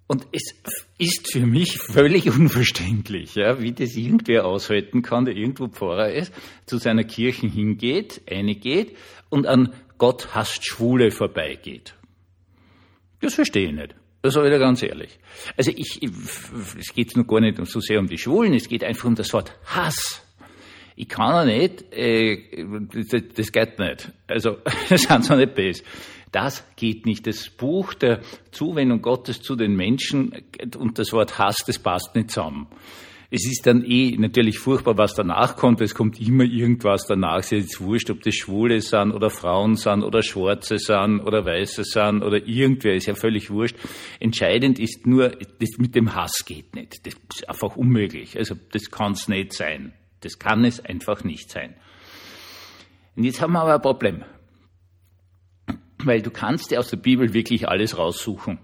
Und 0.08 0.28
es 0.32 0.54
ist 1.00 1.32
für 1.32 1.48
mich 1.48 1.80
völlig 1.80 2.28
unverständlich, 2.30 3.36
ja, 3.36 3.60
wie 3.60 3.72
das 3.72 3.96
irgendwer 3.96 4.46
aushalten 4.46 5.02
kann, 5.02 5.26
der 5.26 5.36
irgendwo 5.36 5.68
Pfarrer 5.68 6.12
ist, 6.12 6.32
zu 6.68 6.78
seiner 6.78 7.04
Kirche 7.04 7.48
hingeht, 7.48 8.22
eine 8.30 8.56
geht 8.56 8.96
und 9.30 9.48
an 9.48 9.74
Gott 9.98 10.36
hasst 10.36 10.68
Schwule 10.68 11.10
vorbeigeht. 11.10 11.96
Das 13.22 13.34
verstehe 13.34 13.70
ich 13.70 13.74
nicht. 13.74 13.96
Das 14.26 14.34
sage 14.34 14.48
ich 14.48 14.54
dir 14.54 14.60
ganz 14.60 14.82
ehrlich. 14.82 15.20
Also 15.56 15.70
ich, 15.70 16.02
es 16.80 16.94
geht 16.96 17.16
nur 17.16 17.28
gar 17.28 17.42
nicht 17.42 17.64
so 17.68 17.80
sehr 17.80 18.00
um 18.00 18.08
die 18.08 18.18
Schwulen, 18.18 18.56
es 18.56 18.68
geht 18.68 18.84
einfach 18.84 19.06
um 19.06 19.14
das 19.14 19.32
Wort 19.34 19.54
Hass. 19.68 20.24
Ich 20.96 21.08
kann 21.08 21.48
ja 21.48 21.58
nicht, 21.60 21.94
äh, 21.94 22.66
das, 23.12 23.22
das 23.36 23.52
geht 23.52 23.78
nicht. 23.78 24.12
Also, 24.28 24.58
das 24.90 25.04
sind 25.04 25.26
so 25.26 25.36
nicht 25.36 25.54
böse. 25.54 25.84
Das 26.32 26.66
geht 26.76 27.06
nicht. 27.06 27.28
Das 27.28 27.52
Buch 27.52 27.94
der 27.94 28.22
Zuwendung 28.50 29.04
Gottes 29.04 29.44
zu 29.44 29.56
den 29.56 29.76
Menschen 29.76 30.34
und 30.76 30.98
das 30.98 31.14
Wort 31.14 31.38
Hass, 31.38 31.58
das 31.68 31.78
passt 31.78 32.16
nicht 32.16 32.32
zusammen. 32.32 32.66
Es 33.32 33.46
ist 33.46 33.66
dann 33.66 33.84
eh 33.84 34.16
natürlich 34.18 34.60
furchtbar, 34.60 34.98
was 34.98 35.16
danach 35.16 35.56
kommt. 35.56 35.82
Es 35.82 35.96
kommt 35.96 36.20
immer 36.22 36.44
irgendwas 36.44 37.06
danach. 37.08 37.40
Es 37.40 37.52
ist 37.52 37.64
jetzt 37.64 37.82
wurscht, 37.82 38.10
ob 38.10 38.22
das 38.22 38.36
Schwule 38.36 38.82
sind 38.82 39.12
oder 39.12 39.30
Frauen 39.30 39.76
sind 39.76 40.04
oder 40.04 40.22
Schwarze 40.22 40.78
sind 40.78 41.22
oder 41.22 41.46
Weiße 41.46 41.84
sind 41.84 42.24
oder 42.24 42.46
irgendwer. 42.46 42.96
Ist 42.96 43.08
ja 43.08 43.16
völlig 43.16 43.50
wurscht. 43.50 43.76
Entscheidend 44.20 44.80
ist 44.80 45.08
nur, 45.08 45.30
das 45.30 45.78
mit 45.78 45.96
dem 45.96 46.14
Hass 46.16 46.46
geht 46.46 46.76
nicht. 46.76 47.06
Das 47.06 47.16
ist 47.34 47.50
einfach 47.50 47.76
unmöglich. 47.76 48.38
Also 48.38 48.56
das 48.72 48.92
kann 48.92 49.14
es 49.14 49.28
nicht 49.28 49.54
sein. 49.54 49.94
Das 50.22 50.40
kann 50.40 50.64
es 50.64 50.80
einfach 50.84 51.24
nicht 51.24 51.50
sein. 51.50 51.76
Und 53.16 53.24
jetzt 53.24 53.42
haben 53.42 53.54
wir 53.54 53.62
aber 53.62 53.76
ein 53.76 53.82
Problem. 53.82 54.24
Weil 56.04 56.22
du 56.22 56.30
kannst 56.30 56.72
dir 56.72 56.80
aus 56.80 56.90
der 56.90 56.98
Bibel 56.98 57.34
wirklich 57.34 57.68
alles 57.68 57.98
raussuchen. 57.98 58.60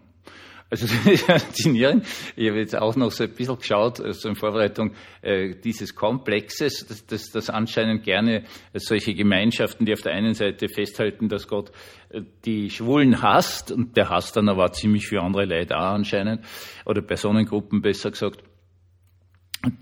Also 0.71 0.87
faszinierend. 1.17 2.07
Ich 2.37 2.47
habe 2.47 2.59
jetzt 2.59 2.77
auch 2.77 2.95
noch 2.95 3.11
so 3.11 3.25
ein 3.25 3.31
bisschen 3.31 3.57
geschaut, 3.57 3.99
also 3.99 4.29
in 4.29 4.35
Vorbereitung 4.35 4.93
äh, 5.21 5.53
dieses 5.53 5.95
Komplexes, 5.95 6.87
dass, 6.87 7.05
dass, 7.05 7.29
dass 7.29 7.49
anscheinend 7.49 8.03
gerne 8.03 8.45
solche 8.73 9.13
Gemeinschaften, 9.13 9.85
die 9.85 9.91
auf 9.91 10.01
der 10.01 10.13
einen 10.13 10.33
Seite 10.33 10.69
festhalten, 10.69 11.27
dass 11.27 11.49
Gott 11.49 11.71
äh, 12.09 12.21
die 12.45 12.69
Schwulen 12.69 13.21
hasst, 13.21 13.73
und 13.73 13.97
der 13.97 14.09
hasst 14.09 14.37
dann 14.37 14.47
aber 14.47 14.71
ziemlich 14.71 15.07
für 15.07 15.21
andere 15.21 15.43
Leute 15.43 15.77
auch 15.77 15.93
anscheinend, 15.93 16.45
oder 16.85 17.01
Personengruppen 17.01 17.81
besser 17.81 18.11
gesagt, 18.11 18.41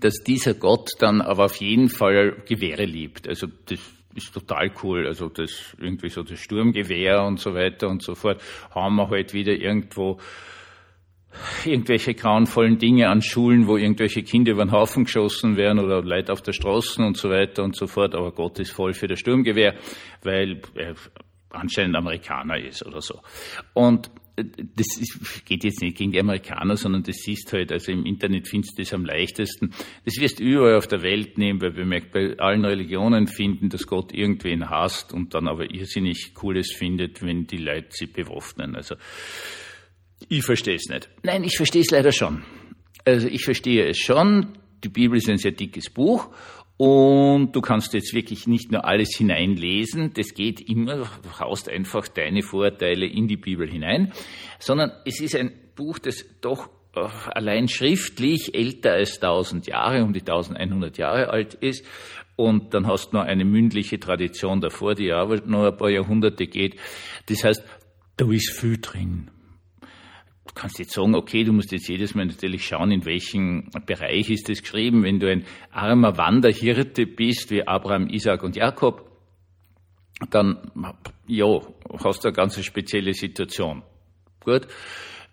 dass 0.00 0.24
dieser 0.24 0.54
Gott 0.54 0.90
dann 0.98 1.20
aber 1.20 1.44
auf 1.44 1.56
jeden 1.56 1.88
Fall 1.88 2.42
Gewehre 2.48 2.84
liebt. 2.84 3.28
Also 3.28 3.46
das 3.66 3.78
ist 4.16 4.34
total 4.34 4.72
cool. 4.82 5.06
Also 5.06 5.28
das 5.28 5.76
irgendwie 5.80 6.08
so 6.08 6.24
das 6.24 6.40
Sturmgewehr 6.40 7.22
und 7.22 7.38
so 7.38 7.54
weiter 7.54 7.88
und 7.88 8.02
so 8.02 8.16
fort 8.16 8.42
haben 8.74 8.96
wir 8.96 9.08
halt 9.08 9.32
wieder 9.32 9.52
irgendwo 9.52 10.18
irgendwelche 11.64 12.14
grauenvollen 12.14 12.78
Dinge 12.78 13.08
an 13.08 13.22
Schulen, 13.22 13.66
wo 13.66 13.76
irgendwelche 13.76 14.22
Kinder 14.22 14.52
über 14.52 14.64
den 14.64 14.72
Haufen 14.72 15.04
geschossen 15.04 15.56
werden 15.56 15.78
oder 15.78 16.02
Leute 16.02 16.32
auf 16.32 16.42
der 16.42 16.52
Straße 16.52 17.02
und 17.02 17.16
so 17.16 17.30
weiter 17.30 17.62
und 17.62 17.76
so 17.76 17.86
fort. 17.86 18.14
Aber 18.14 18.32
Gott 18.32 18.58
ist 18.58 18.72
voll 18.72 18.92
für 18.92 19.06
das 19.06 19.20
Sturmgewehr, 19.20 19.76
weil 20.22 20.60
er 20.74 20.94
anscheinend 21.50 21.96
Amerikaner 21.96 22.58
ist 22.58 22.84
oder 22.84 23.00
so. 23.00 23.20
Und 23.74 24.10
das 24.42 24.98
ist, 24.98 25.44
geht 25.44 25.64
jetzt 25.64 25.82
nicht 25.82 25.96
gegen 25.96 26.12
die 26.12 26.20
Amerikaner, 26.20 26.76
sondern 26.76 27.02
das 27.02 27.16
siehst 27.16 27.52
halt, 27.52 27.72
also 27.72 27.92
im 27.92 28.06
Internet 28.06 28.48
findest 28.48 28.78
du 28.78 28.82
das 28.82 28.94
am 28.94 29.04
leichtesten. 29.04 29.72
Das 30.04 30.18
wirst 30.18 30.40
du 30.40 30.44
überall 30.44 30.76
auf 30.76 30.86
der 30.86 31.02
Welt 31.02 31.38
nehmen, 31.38 31.60
weil 31.60 31.76
wir 31.76 31.84
merkt, 31.84 32.12
bei 32.12 32.38
allen 32.38 32.64
Religionen 32.64 33.26
finden, 33.26 33.68
dass 33.68 33.86
Gott 33.86 34.12
irgendwen 34.12 34.70
hasst 34.70 35.12
und 35.12 35.34
dann 35.34 35.48
aber 35.48 35.70
irrsinnig 35.74 36.34
Cooles 36.34 36.72
findet, 36.72 37.22
wenn 37.22 37.46
die 37.46 37.58
Leute 37.58 37.88
sie 37.90 38.06
bewaffnen. 38.06 38.76
Also, 38.76 38.96
ich 40.28 40.44
verstehe 40.44 40.76
es 40.76 40.88
nicht. 40.88 41.08
Nein, 41.22 41.44
ich 41.44 41.56
verstehe 41.56 41.82
es 41.82 41.90
leider 41.90 42.12
schon. 42.12 42.42
Also 43.04 43.28
ich 43.28 43.44
verstehe 43.44 43.88
es 43.88 43.98
schon. 43.98 44.58
Die 44.84 44.88
Bibel 44.88 45.18
ist 45.18 45.28
ein 45.28 45.38
sehr 45.38 45.52
dickes 45.52 45.90
Buch 45.90 46.30
und 46.76 47.52
du 47.52 47.60
kannst 47.60 47.92
jetzt 47.92 48.14
wirklich 48.14 48.46
nicht 48.46 48.72
nur 48.72 48.86
alles 48.86 49.14
hineinlesen. 49.16 50.12
Das 50.14 50.32
geht 50.32 50.60
immer. 50.66 50.96
Du 50.96 51.38
haust 51.38 51.68
einfach 51.68 52.08
deine 52.08 52.42
Vorteile 52.42 53.06
in 53.06 53.28
die 53.28 53.36
Bibel 53.36 53.70
hinein, 53.70 54.12
sondern 54.58 54.92
es 55.04 55.20
ist 55.20 55.36
ein 55.36 55.52
Buch, 55.76 55.98
das 55.98 56.24
doch 56.40 56.70
äh, 56.94 57.06
allein 57.32 57.68
schriftlich 57.68 58.54
älter 58.54 58.92
als 58.92 59.16
1000 59.16 59.66
Jahre, 59.66 60.02
um 60.02 60.12
die 60.12 60.20
1100 60.20 60.96
Jahre 60.96 61.28
alt 61.28 61.54
ist. 61.54 61.84
Und 62.36 62.72
dann 62.72 62.86
hast 62.86 63.10
du 63.10 63.18
noch 63.18 63.24
eine 63.24 63.44
mündliche 63.44 64.00
Tradition 64.00 64.62
davor, 64.62 64.94
die 64.94 65.12
aber 65.12 65.36
noch 65.42 65.66
ein 65.66 65.76
paar 65.76 65.90
Jahrhunderte 65.90 66.46
geht. 66.46 66.76
Das 67.26 67.44
heißt, 67.44 67.62
da 68.16 68.30
ist 68.30 68.58
viel 68.58 68.78
drin. 68.80 69.30
Du 70.50 70.62
kannst 70.62 70.80
jetzt 70.80 70.92
sagen, 70.92 71.14
okay, 71.14 71.44
du 71.44 71.52
musst 71.52 71.70
jetzt 71.70 71.88
jedes 71.88 72.16
Mal 72.16 72.26
natürlich 72.26 72.66
schauen, 72.66 72.90
in 72.90 73.04
welchem 73.04 73.70
Bereich 73.86 74.30
ist 74.30 74.48
das 74.48 74.62
geschrieben. 74.62 75.04
Wenn 75.04 75.20
du 75.20 75.30
ein 75.30 75.44
armer 75.70 76.18
Wanderhirte 76.18 77.06
bist, 77.06 77.52
wie 77.52 77.66
Abraham, 77.66 78.08
Isaac 78.08 78.42
und 78.42 78.56
Jakob, 78.56 79.08
dann, 80.28 80.58
ja, 81.28 81.60
hast 82.04 82.24
du 82.24 82.28
eine 82.28 82.34
ganz 82.34 82.62
spezielle 82.64 83.14
Situation. 83.14 83.82
Gut. 84.40 84.66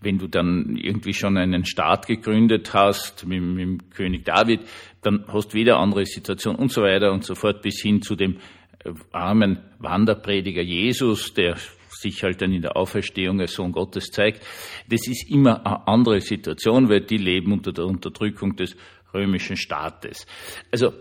Wenn 0.01 0.19
du 0.19 0.27
dann 0.27 0.77
irgendwie 0.77 1.13
schon 1.13 1.35
einen 1.35 1.65
Staat 1.65 2.05
gegründet 2.05 2.75
hast 2.75 3.25
mit, 3.25 3.41
mit 3.41 3.89
König 3.91 4.23
David, 4.23 4.61
dann 5.01 5.25
hast 5.27 5.49
du 5.49 5.53
wieder 5.55 5.79
andere 5.79 6.05
Situation 6.05 6.55
und 6.55 6.71
so 6.71 6.83
weiter 6.83 7.11
und 7.11 7.23
so 7.23 7.33
fort 7.33 7.63
bis 7.63 7.81
hin 7.81 8.03
zu 8.03 8.15
dem 8.15 8.37
äh, 8.85 8.91
armen 9.11 9.63
Wanderprediger 9.79 10.61
Jesus, 10.61 11.33
der 11.33 11.57
sich 12.01 12.23
halt 12.23 12.41
dann 12.41 12.53
in 12.53 12.61
der 12.61 12.77
Auferstehung 12.77 13.39
als 13.41 13.53
Sohn 13.53 13.71
Gottes 13.71 14.11
zeigt. 14.11 14.45
Das 14.89 15.07
ist 15.07 15.29
immer 15.29 15.65
eine 15.65 15.87
andere 15.87 16.21
Situation, 16.21 16.89
weil 16.89 17.01
die 17.01 17.17
leben 17.17 17.51
unter 17.51 17.71
der 17.71 17.85
Unterdrückung 17.85 18.55
des 18.55 18.75
römischen 19.13 19.57
Staates. 19.57 20.25
Also, 20.71 20.93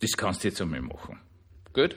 das 0.00 0.12
kannst 0.12 0.44
du 0.44 0.48
jetzt 0.48 0.60
einmal 0.60 0.82
machen. 0.82 1.18
Gut? 1.72 1.96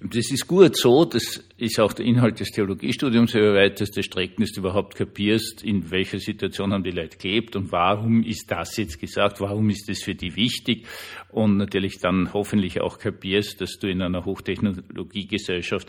Das 0.00 0.32
ist 0.32 0.48
gut 0.48 0.76
so, 0.76 1.04
das 1.04 1.44
ist 1.56 1.78
auch 1.78 1.92
der 1.92 2.04
Inhalt 2.04 2.40
des 2.40 2.50
Theologiestudiums, 2.50 3.34
über 3.34 3.54
weiteste 3.54 4.02
Strecken, 4.02 4.42
dass 4.42 4.50
du 4.50 4.60
überhaupt 4.60 4.96
kapierst, 4.96 5.62
in 5.62 5.92
welcher 5.92 6.18
Situation 6.18 6.72
haben 6.72 6.82
die 6.82 6.90
Leute 6.90 7.16
gelebt 7.16 7.54
und 7.54 7.70
warum 7.70 8.24
ist 8.24 8.50
das 8.50 8.76
jetzt 8.76 8.98
gesagt, 8.98 9.40
warum 9.40 9.70
ist 9.70 9.88
das 9.88 10.02
für 10.02 10.16
die 10.16 10.34
wichtig 10.34 10.86
und 11.30 11.56
natürlich 11.56 12.00
dann 12.00 12.32
hoffentlich 12.32 12.80
auch 12.80 12.98
kapierst, 12.98 13.60
dass 13.60 13.78
du 13.78 13.86
in 13.86 14.02
einer 14.02 14.24
Hochtechnologiegesellschaft 14.24 15.88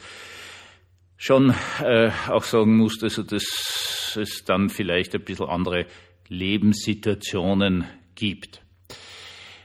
schon 1.26 1.56
äh, 1.82 2.12
auch 2.28 2.44
sagen 2.44 2.78
muss, 2.78 3.02
also 3.02 3.24
dass 3.24 4.16
es 4.16 4.44
dann 4.46 4.70
vielleicht 4.70 5.16
ein 5.16 5.24
bisschen 5.24 5.48
andere 5.48 5.88
Lebenssituationen 6.28 7.86
gibt. 8.14 8.62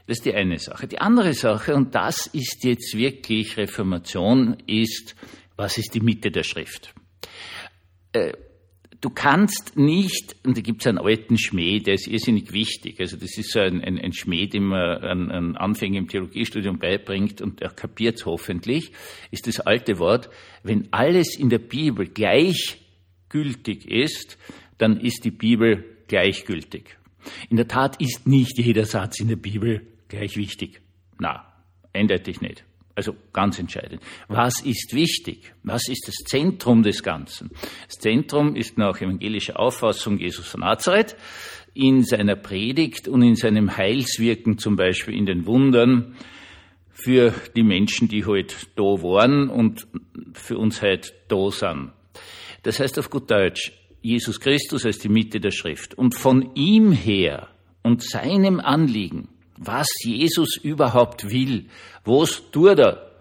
Das 0.07 0.17
ist 0.17 0.25
die 0.25 0.33
eine 0.33 0.57
Sache. 0.57 0.87
Die 0.87 0.97
andere 0.97 1.35
Sache, 1.35 1.75
und 1.75 1.93
das 1.93 2.25
ist 2.25 2.63
jetzt 2.63 2.97
wirklich 2.97 3.57
Reformation, 3.57 4.57
ist, 4.65 5.15
was 5.55 5.77
ist 5.77 5.93
die 5.93 5.99
Mitte 5.99 6.31
der 6.31 6.41
Schrift? 6.41 6.95
Äh, 8.11 8.33
du 9.01 9.09
kannst 9.09 9.75
nicht, 9.75 10.35
und 10.45 10.55
da 10.55 10.61
gibt 10.61 10.81
es 10.81 10.87
einen 10.87 10.99
alten 10.99 11.37
Schmäh, 11.37 11.79
der 11.79 11.95
ist 11.95 12.07
irrsinnig 12.07 12.53
wichtig. 12.53 12.99
Also 12.99 13.17
das 13.17 13.37
ist 13.37 13.51
so 13.51 13.59
ein, 13.59 13.81
ein, 13.81 13.99
ein 13.99 14.13
Schmäh, 14.13 14.47
den 14.47 14.65
man 14.65 15.03
an, 15.03 15.31
an 15.31 15.55
Anfänger 15.57 15.97
im 15.97 16.07
Theologiestudium 16.07 16.77
beibringt 16.77 17.41
und 17.41 17.61
er 17.61 17.71
kapiert 17.71 18.23
hoffentlich, 18.25 18.91
ist 19.31 19.47
das 19.47 19.59
alte 19.59 19.97
Wort, 19.99 20.29
wenn 20.63 20.87
alles 20.91 21.37
in 21.37 21.49
der 21.49 21.59
Bibel 21.59 22.07
gleichgültig 22.07 23.89
ist, 23.89 24.37
dann 24.77 24.99
ist 24.99 25.25
die 25.25 25.31
Bibel 25.31 25.83
gleichgültig. 26.07 26.97
In 27.49 27.57
der 27.57 27.67
Tat 27.67 27.99
ist 28.01 28.27
nicht 28.27 28.57
jeder 28.57 28.85
Satz 28.85 29.19
in 29.19 29.27
der 29.27 29.35
Bibel 29.35 29.87
gleich 30.07 30.37
wichtig. 30.37 30.81
Na, 31.19 31.45
eindeutig 31.93 32.41
nicht. 32.41 32.65
Also 33.01 33.15
ganz 33.33 33.57
entscheidend. 33.57 33.99
Was 34.27 34.59
ist 34.59 34.93
wichtig? 34.93 35.55
Was 35.63 35.89
ist 35.89 36.07
das 36.07 36.17
Zentrum 36.17 36.83
des 36.83 37.01
Ganzen? 37.01 37.49
Das 37.87 37.97
Zentrum 37.97 38.55
ist 38.55 38.77
nach 38.77 39.01
evangelischer 39.01 39.59
Auffassung 39.59 40.19
Jesus 40.19 40.45
von 40.45 40.59
Nazareth 40.59 41.15
in 41.73 42.03
seiner 42.03 42.35
Predigt 42.35 43.07
und 43.07 43.23
in 43.23 43.33
seinem 43.35 43.75
Heilswirken, 43.75 44.59
zum 44.59 44.75
Beispiel 44.75 45.15
in 45.15 45.25
den 45.25 45.47
Wundern, 45.47 46.15
für 46.91 47.33
die 47.55 47.63
Menschen, 47.63 48.07
die 48.07 48.23
heute 48.23 48.53
halt 48.53 48.67
da 48.75 48.83
waren 48.83 49.49
und 49.49 49.87
für 50.33 50.59
uns 50.59 50.83
heute 50.83 51.11
da 51.27 51.49
sind. 51.49 51.93
Das 52.61 52.79
heißt 52.79 52.99
auf 52.99 53.09
gut 53.09 53.31
Deutsch, 53.31 53.71
Jesus 54.03 54.39
Christus 54.39 54.85
als 54.85 54.99
die 54.99 55.09
Mitte 55.09 55.39
der 55.39 55.49
Schrift. 55.49 55.95
Und 55.95 56.13
von 56.13 56.53
ihm 56.53 56.91
her 56.91 57.47
und 57.81 58.03
seinem 58.03 58.59
Anliegen 58.59 59.27
was 59.63 59.87
Jesus 60.03 60.57
überhaupt 60.57 61.29
will. 61.29 61.67
Was 62.03 62.41
tut 62.51 62.79
er? 62.79 63.11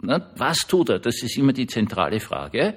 Was 0.00 0.58
tut 0.68 0.90
er? 0.90 0.98
Das 1.00 1.22
ist 1.22 1.36
immer 1.36 1.52
die 1.52 1.66
zentrale 1.66 2.20
Frage. 2.20 2.76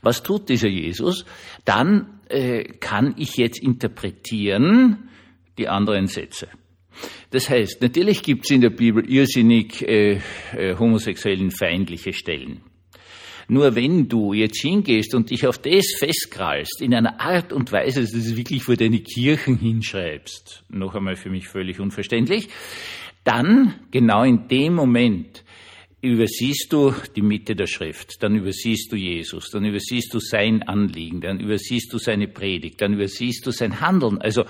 Was 0.00 0.22
tut 0.22 0.48
dieser 0.48 0.68
Jesus? 0.68 1.24
Dann 1.64 2.20
äh, 2.28 2.64
kann 2.64 3.14
ich 3.18 3.36
jetzt 3.36 3.62
interpretieren 3.62 5.10
die 5.58 5.68
anderen 5.68 6.06
Sätze. 6.06 6.48
Das 7.30 7.50
heißt, 7.50 7.82
natürlich 7.82 8.22
gibt 8.22 8.44
es 8.44 8.50
in 8.50 8.60
der 8.60 8.70
Bibel 8.70 9.04
irrsinnig 9.08 9.86
äh, 9.86 10.20
äh, 10.56 10.76
homosexuellen 10.78 11.50
feindliche 11.50 12.12
Stellen. 12.12 12.62
Nur 13.48 13.74
wenn 13.74 14.08
du 14.08 14.32
jetzt 14.32 14.60
hingehst 14.60 15.14
und 15.14 15.30
dich 15.30 15.46
auf 15.46 15.58
das 15.58 15.94
festkrallst, 15.98 16.80
in 16.80 16.94
einer 16.94 17.20
Art 17.20 17.52
und 17.52 17.72
Weise, 17.72 18.00
dass 18.00 18.12
du 18.12 18.18
es 18.18 18.36
wirklich 18.36 18.62
vor 18.62 18.76
deine 18.76 19.00
Kirchen 19.00 19.58
hinschreibst, 19.58 20.64
noch 20.68 20.94
einmal 20.94 21.16
für 21.16 21.30
mich 21.30 21.48
völlig 21.48 21.80
unverständlich, 21.80 22.48
dann, 23.24 23.74
genau 23.90 24.22
in 24.22 24.48
dem 24.48 24.74
Moment, 24.74 25.44
übersiehst 26.04 26.72
du 26.72 26.94
die 27.16 27.22
Mitte 27.22 27.56
der 27.56 27.66
Schrift, 27.66 28.22
dann 28.22 28.36
übersiehst 28.36 28.92
du 28.92 28.96
Jesus, 28.96 29.48
dann 29.50 29.64
übersiehst 29.64 30.12
du 30.12 30.20
sein 30.20 30.62
Anliegen, 30.62 31.22
dann 31.22 31.40
übersiehst 31.40 31.90
du 31.92 31.98
seine 31.98 32.28
Predigt, 32.28 32.80
dann 32.82 32.92
übersiehst 32.92 33.44
du 33.46 33.50
sein 33.50 33.80
Handeln, 33.80 34.20
also 34.20 34.44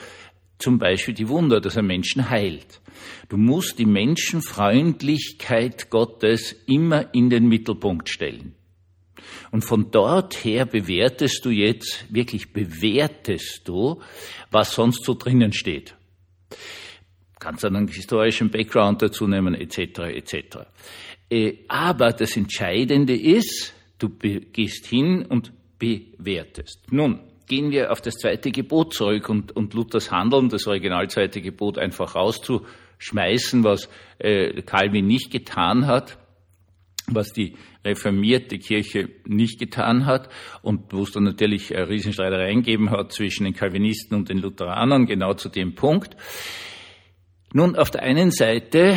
zum 0.58 0.78
Beispiel 0.78 1.14
die 1.14 1.28
Wunder, 1.28 1.60
dass 1.60 1.76
er 1.76 1.82
Menschen 1.82 2.28
heilt. 2.28 2.80
Du 3.28 3.36
musst 3.36 3.78
die 3.78 3.86
Menschenfreundlichkeit 3.86 5.90
Gottes 5.90 6.56
immer 6.66 7.14
in 7.14 7.30
den 7.30 7.46
Mittelpunkt 7.48 8.08
stellen. 8.08 8.56
Und 9.50 9.62
von 9.62 9.90
dort 9.90 10.44
her 10.44 10.66
bewertest 10.66 11.44
du 11.44 11.50
jetzt, 11.50 12.06
wirklich 12.10 12.52
bewertest 12.52 13.62
du, 13.66 14.00
was 14.50 14.74
sonst 14.74 15.04
so 15.04 15.14
drinnen 15.14 15.52
steht. 15.52 15.94
Kannst 17.38 17.64
einen 17.64 17.88
historischen 17.88 18.50
Background 18.50 19.02
dazu 19.02 19.26
nehmen, 19.26 19.54
etc., 19.54 19.98
etc. 19.98 20.58
Äh, 21.30 21.58
aber 21.68 22.12
das 22.12 22.36
Entscheidende 22.36 23.16
ist, 23.16 23.74
du 23.98 24.08
gehst 24.08 24.86
hin 24.86 25.26
und 25.26 25.52
bewertest. 25.78 26.80
Nun, 26.90 27.20
gehen 27.46 27.70
wir 27.70 27.92
auf 27.92 28.00
das 28.00 28.14
zweite 28.14 28.50
Gebot 28.50 28.94
zurück 28.94 29.28
und, 29.28 29.54
und 29.54 29.74
Luthers 29.74 30.10
Handeln, 30.10 30.48
das 30.48 30.66
original 30.66 31.08
zweite 31.10 31.40
Gebot 31.40 31.78
einfach 31.78 32.14
rauszuschmeißen, 32.14 33.64
was 33.64 33.88
äh, 34.18 34.62
Calvin 34.62 35.06
nicht 35.06 35.30
getan 35.30 35.86
hat 35.86 36.18
was 37.06 37.32
die 37.32 37.54
reformierte 37.84 38.58
Kirche 38.58 39.10
nicht 39.26 39.58
getan 39.58 40.06
hat 40.06 40.28
und 40.62 40.92
wo 40.92 41.02
es 41.02 41.12
dann 41.12 41.24
natürlich 41.24 41.70
Riesenstreitereien 41.70 42.62
gegeben 42.62 42.90
hat 42.90 43.12
zwischen 43.12 43.44
den 43.44 43.54
Calvinisten 43.54 44.16
und 44.16 44.28
den 44.28 44.38
Lutheranern, 44.38 45.06
genau 45.06 45.34
zu 45.34 45.48
dem 45.48 45.74
Punkt. 45.74 46.16
Nun, 47.52 47.76
auf 47.76 47.90
der 47.90 48.02
einen 48.02 48.30
Seite 48.30 48.96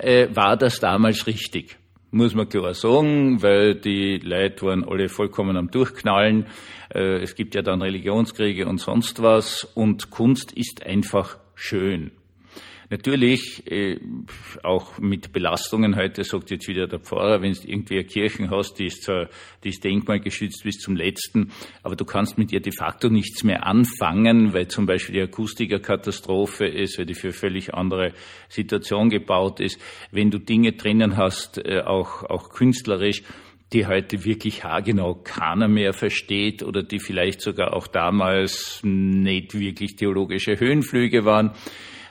äh, 0.00 0.28
war 0.34 0.56
das 0.56 0.80
damals 0.80 1.26
richtig, 1.26 1.76
muss 2.10 2.34
man 2.34 2.48
klar 2.48 2.72
sagen, 2.72 3.42
weil 3.42 3.74
die 3.74 4.16
Leute 4.16 4.64
waren 4.64 4.82
alle 4.82 5.10
vollkommen 5.10 5.58
am 5.58 5.70
Durchknallen. 5.70 6.46
Äh, 6.94 7.20
es 7.20 7.34
gibt 7.34 7.54
ja 7.54 7.60
dann 7.60 7.82
Religionskriege 7.82 8.66
und 8.66 8.78
sonst 8.78 9.20
was 9.22 9.64
und 9.64 10.08
Kunst 10.08 10.52
ist 10.52 10.86
einfach 10.86 11.38
schön. 11.54 12.12
Natürlich 12.90 13.70
äh, 13.70 14.00
auch 14.62 14.98
mit 14.98 15.30
Belastungen 15.30 15.94
heute, 15.94 16.24
sagt 16.24 16.50
jetzt 16.50 16.68
wieder 16.68 16.86
der 16.86 17.00
Pfarrer, 17.00 17.42
wenn 17.42 17.52
du 17.52 17.60
irgendwie 17.66 17.96
eine 17.96 18.04
Kirche 18.04 18.48
hast, 18.48 18.78
die 18.78 18.86
ist 18.86 19.02
zwar, 19.02 19.28
die 19.62 19.68
ist 19.68 19.84
denkmalgeschützt 19.84 20.64
bis 20.64 20.78
zum 20.78 20.96
letzten, 20.96 21.50
aber 21.82 21.96
du 21.96 22.06
kannst 22.06 22.38
mit 22.38 22.50
ihr 22.50 22.60
de 22.60 22.72
facto 22.72 23.10
nichts 23.10 23.44
mehr 23.44 23.66
anfangen, 23.66 24.54
weil 24.54 24.68
zum 24.68 24.86
Beispiel 24.86 25.16
die 25.16 25.20
Akustikerkatastrophe 25.20 26.66
ist, 26.66 26.98
weil 26.98 27.04
die 27.04 27.14
für 27.14 27.32
völlig 27.32 27.74
andere 27.74 28.14
Situation 28.48 29.10
gebaut 29.10 29.60
ist. 29.60 29.78
Wenn 30.10 30.30
du 30.30 30.38
Dinge 30.38 30.72
drinnen 30.72 31.18
hast, 31.18 31.58
äh, 31.58 31.82
auch, 31.82 32.22
auch 32.24 32.48
künstlerisch, 32.48 33.22
die 33.74 33.86
heute 33.86 34.24
wirklich 34.24 34.64
haargenau 34.64 35.14
keiner 35.14 35.68
mehr 35.68 35.92
versteht 35.92 36.62
oder 36.62 36.82
die 36.82 37.00
vielleicht 37.00 37.42
sogar 37.42 37.74
auch 37.74 37.86
damals 37.86 38.80
nicht 38.82 39.58
wirklich 39.58 39.96
theologische 39.96 40.58
Höhenflüge 40.58 41.26
waren, 41.26 41.52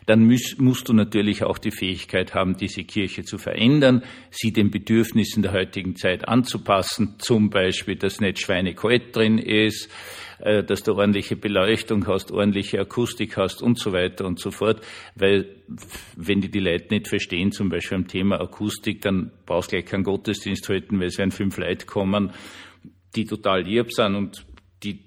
dann 0.07 0.23
müß, 0.23 0.57
musst 0.57 0.87
du 0.87 0.93
natürlich 0.93 1.43
auch 1.43 1.57
die 1.57 1.71
Fähigkeit 1.71 2.33
haben, 2.33 2.55
diese 2.55 2.85
Kirche 2.85 3.23
zu 3.23 3.37
verändern, 3.37 4.03
sie 4.31 4.53
den 4.53 4.71
Bedürfnissen 4.71 5.43
der 5.43 5.51
heutigen 5.51 5.97
Zeit 5.97 6.27
anzupassen, 6.27 7.15
zum 7.19 7.49
Beispiel, 7.49 7.97
dass 7.97 8.21
nicht 8.21 8.39
schweinekalt 8.39 9.13
drin 9.13 9.37
ist, 9.37 9.91
äh, 10.39 10.63
dass 10.63 10.83
du 10.83 10.93
ordentliche 10.93 11.35
Beleuchtung 11.35 12.07
hast, 12.07 12.31
ordentliche 12.31 12.79
Akustik 12.79 13.35
hast 13.35 13.61
und 13.61 13.77
so 13.77 13.91
weiter 13.91 14.25
und 14.25 14.39
so 14.39 14.49
fort, 14.49 14.81
weil 15.15 15.57
wenn 16.15 16.39
die 16.39 16.49
die 16.49 16.61
Leute 16.61 16.93
nicht 16.93 17.09
verstehen, 17.09 17.51
zum 17.51 17.67
Beispiel 17.67 17.97
am 17.97 18.07
Thema 18.07 18.39
Akustik, 18.39 19.01
dann 19.01 19.31
brauchst 19.45 19.73
du 19.73 19.75
gleich 19.75 19.91
keinen 19.91 20.03
Gottesdienst 20.03 20.69
halten, 20.69 21.01
weil 21.01 21.07
es 21.07 21.17
werden 21.17 21.31
fünf 21.31 21.57
Leute 21.57 21.85
kommen, 21.85 22.31
die 23.13 23.25
total 23.25 23.63
lieb 23.63 23.91
sind 23.91 24.15
und 24.15 24.45
die 24.83 25.01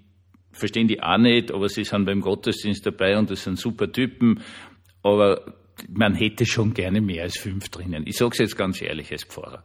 verstehen 0.52 0.88
die 0.88 1.02
auch 1.02 1.16
nicht, 1.16 1.52
aber 1.52 1.68
sie 1.70 1.84
sind 1.84 2.04
beim 2.04 2.20
Gottesdienst 2.20 2.84
dabei 2.84 3.16
und 3.16 3.30
das 3.30 3.44
sind 3.44 3.58
super 3.58 3.90
Typen 3.90 4.40
aber 5.02 5.54
man 5.88 6.14
hätte 6.14 6.46
schon 6.46 6.74
gerne 6.74 7.00
mehr 7.00 7.22
als 7.22 7.38
fünf 7.38 7.68
drinnen. 7.68 8.04
Ich 8.06 8.16
sage 8.16 8.32
es 8.32 8.38
jetzt 8.38 8.56
ganz 8.56 8.82
ehrlich 8.82 9.10
als 9.12 9.24
Pfarrer. 9.24 9.64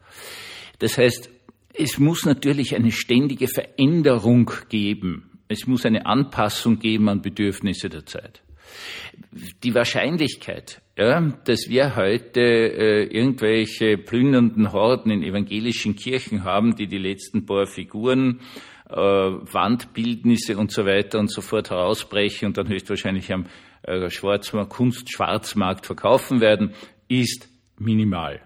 Das 0.80 0.98
heißt, 0.98 1.30
es 1.74 2.00
muss 2.00 2.26
natürlich 2.26 2.76
eine 2.76 2.92
ständige 2.92 3.48
Veränderung 3.48 4.52
geben. 4.70 5.40
Es 5.48 5.68
muss 5.68 5.86
eine 5.86 6.06
Anpassung 6.06 6.80
geben 6.80 7.10
an 7.10 7.22
Bedürfnisse 7.22 7.90
der 7.90 8.06
Zeit. 8.06 8.42
Die 9.64 9.76
Wahrscheinlichkeit, 9.76 10.82
ja, 10.98 11.22
dass 11.46 11.70
wir 11.70 11.96
heute 11.96 12.42
äh, 12.42 13.04
irgendwelche 13.04 13.98
plündernden 13.98 14.72
Horden 14.72 15.12
in 15.12 15.24
evangelischen 15.24 15.96
Kirchen 15.96 16.44
haben, 16.44 16.76
die 16.76 16.88
die 16.88 16.98
letzten 16.98 17.46
paar 17.46 17.68
Figuren, 17.68 18.40
äh, 18.90 18.96
Wandbildnisse 18.96 20.58
und 20.58 20.72
so 20.72 20.86
weiter 20.86 21.20
und 21.20 21.32
so 21.32 21.42
fort 21.42 21.70
herausbrechen 21.70 22.48
und 22.48 22.58
dann 22.58 22.68
höchstwahrscheinlich 22.68 23.32
am 23.34 23.46
äh, 23.84 24.10
Schwarzmarkt, 24.10 24.72
Kunst-Schwarzmarkt 24.72 25.86
verkaufen 25.86 26.42
werden, 26.42 26.74
ist 27.08 27.50
minimal. 27.78 28.42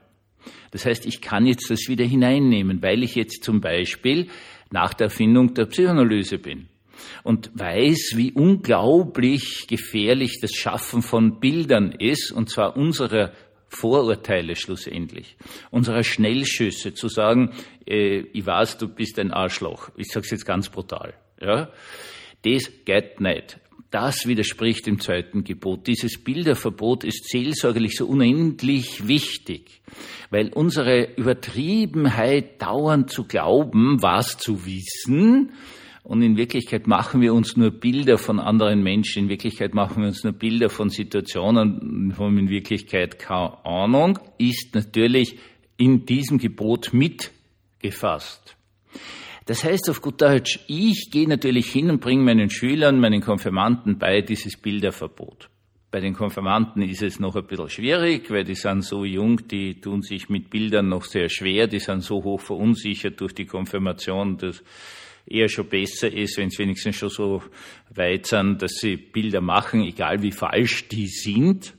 Das 0.71 0.85
heißt, 0.85 1.05
ich 1.05 1.21
kann 1.21 1.45
jetzt 1.45 1.69
das 1.69 1.87
wieder 1.87 2.05
hineinnehmen, 2.05 2.81
weil 2.81 3.03
ich 3.03 3.15
jetzt 3.15 3.43
zum 3.43 3.61
Beispiel 3.61 4.27
nach 4.71 4.93
der 4.93 5.05
Erfindung 5.05 5.53
der 5.53 5.65
Psychoanalyse 5.65 6.37
bin 6.37 6.67
und 7.23 7.51
weiß, 7.53 8.13
wie 8.15 8.31
unglaublich 8.33 9.67
gefährlich 9.67 10.39
das 10.41 10.53
Schaffen 10.53 11.01
von 11.01 11.39
Bildern 11.39 11.91
ist, 11.91 12.31
und 12.31 12.49
zwar 12.49 12.77
unserer 12.77 13.31
Vorurteile 13.69 14.55
schlussendlich, 14.55 15.37
unserer 15.71 16.03
Schnellschüsse, 16.03 16.93
zu 16.93 17.07
sagen, 17.07 17.51
äh, 17.87 18.19
ich 18.33 18.45
weiß, 18.45 18.77
du 18.77 18.87
bist 18.87 19.19
ein 19.19 19.31
Arschloch. 19.31 19.89
Ich 19.95 20.07
sage 20.07 20.25
es 20.25 20.31
jetzt 20.31 20.45
ganz 20.45 20.69
brutal. 20.69 21.13
Ja? 21.39 21.69
Das 22.43 22.71
geht 22.85 23.21
nicht. 23.21 23.59
Das 23.91 24.27
widerspricht 24.27 24.85
dem 24.85 24.99
zweiten 24.99 25.43
Gebot. 25.43 25.87
Dieses 25.87 26.23
Bilderverbot 26.23 27.03
ist 27.03 27.27
seelsorgerlich 27.27 27.95
so 27.95 28.05
unendlich 28.05 29.07
wichtig, 29.07 29.81
weil 30.29 30.49
unsere 30.53 31.15
Übertriebenheit 31.15 32.61
dauernd 32.61 33.09
zu 33.09 33.23
glauben, 33.23 34.01
was 34.01 34.37
zu 34.37 34.65
wissen, 34.65 35.53
und 36.09 36.23
in 36.23 36.37
Wirklichkeit 36.37 36.87
machen 36.87 37.21
wir 37.21 37.35
uns 37.35 37.55
nur 37.55 37.69
Bilder 37.69 38.17
von 38.17 38.39
anderen 38.39 38.81
Menschen, 38.81 39.25
in 39.25 39.29
Wirklichkeit 39.29 39.75
machen 39.75 40.01
wir 40.01 40.07
uns 40.07 40.23
nur 40.23 40.33
Bilder 40.33 40.71
von 40.71 40.89
Situationen, 40.89 42.15
haben 42.17 42.39
in 42.39 42.49
Wirklichkeit 42.49 43.19
keine 43.19 43.63
Ahnung, 43.63 44.17
ist 44.39 44.73
natürlich 44.73 45.37
in 45.77 46.07
diesem 46.07 46.39
Gebot 46.39 46.93
mitgefasst. 46.93 48.55
Das 49.45 49.63
heißt 49.63 49.87
auf 49.91 50.01
gut 50.01 50.19
Deutsch, 50.19 50.59
ich 50.65 51.11
gehe 51.11 51.29
natürlich 51.29 51.71
hin 51.71 51.91
und 51.91 52.01
bringe 52.01 52.23
meinen 52.23 52.49
Schülern, 52.49 52.99
meinen 52.99 53.21
Konfirmanten 53.21 53.99
bei 53.99 54.21
dieses 54.21 54.57
Bilderverbot. 54.57 55.47
Bei 55.91 55.99
den 55.99 56.15
Konfirmanten 56.15 56.81
ist 56.81 57.03
es 57.03 57.19
noch 57.19 57.35
ein 57.35 57.45
bisschen 57.45 57.69
schwierig, 57.69 58.31
weil 58.31 58.45
die 58.45 58.55
sind 58.55 58.83
so 58.83 59.05
jung, 59.05 59.47
die 59.47 59.79
tun 59.79 60.01
sich 60.01 60.27
mit 60.27 60.49
Bildern 60.49 60.89
noch 60.89 61.03
sehr 61.03 61.29
schwer, 61.29 61.67
die 61.67 61.79
sind 61.79 62.01
so 62.01 62.23
hoch 62.23 62.41
verunsichert 62.41 63.21
durch 63.21 63.35
die 63.35 63.45
Konfirmation, 63.45 64.37
dass 64.37 64.63
eher 65.29 65.49
schon 65.49 65.69
besser 65.69 66.11
ist, 66.11 66.37
wenn 66.37 66.49
sie 66.49 66.59
wenigstens 66.59 66.95
schon 66.95 67.09
so 67.09 67.43
weit 67.89 68.25
sind, 68.25 68.61
dass 68.61 68.73
sie 68.75 68.97
Bilder 68.97 69.41
machen, 69.41 69.83
egal 69.83 70.21
wie 70.21 70.31
falsch 70.31 70.87
die 70.87 71.07
sind 71.07 71.73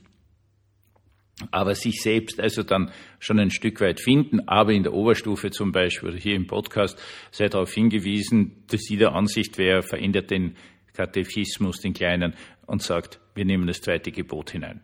aber 1.49 1.75
sich 1.75 2.01
selbst 2.01 2.39
also 2.39 2.61
dann 2.61 2.91
schon 3.19 3.39
ein 3.39 3.49
Stück 3.49 3.81
weit 3.81 3.99
finden. 3.99 4.47
Aber 4.47 4.73
in 4.73 4.83
der 4.83 4.93
Oberstufe 4.93 5.49
zum 5.49 5.71
Beispiel 5.71 6.09
oder 6.09 6.17
hier 6.17 6.35
im 6.35 6.47
Podcast 6.47 7.01
sei 7.31 7.47
darauf 7.47 7.73
hingewiesen, 7.73 8.63
dass 8.67 8.81
sie 8.81 8.97
der 8.97 9.13
Ansicht 9.13 9.57
wäre, 9.57 9.81
verändert 9.81 10.29
den 10.29 10.55
Katechismus, 10.93 11.79
den 11.79 11.93
kleinen, 11.93 12.35
und 12.67 12.83
sagt, 12.83 13.19
wir 13.33 13.45
nehmen 13.45 13.67
das 13.67 13.81
zweite 13.81 14.11
Gebot 14.11 14.51
hinein. 14.51 14.81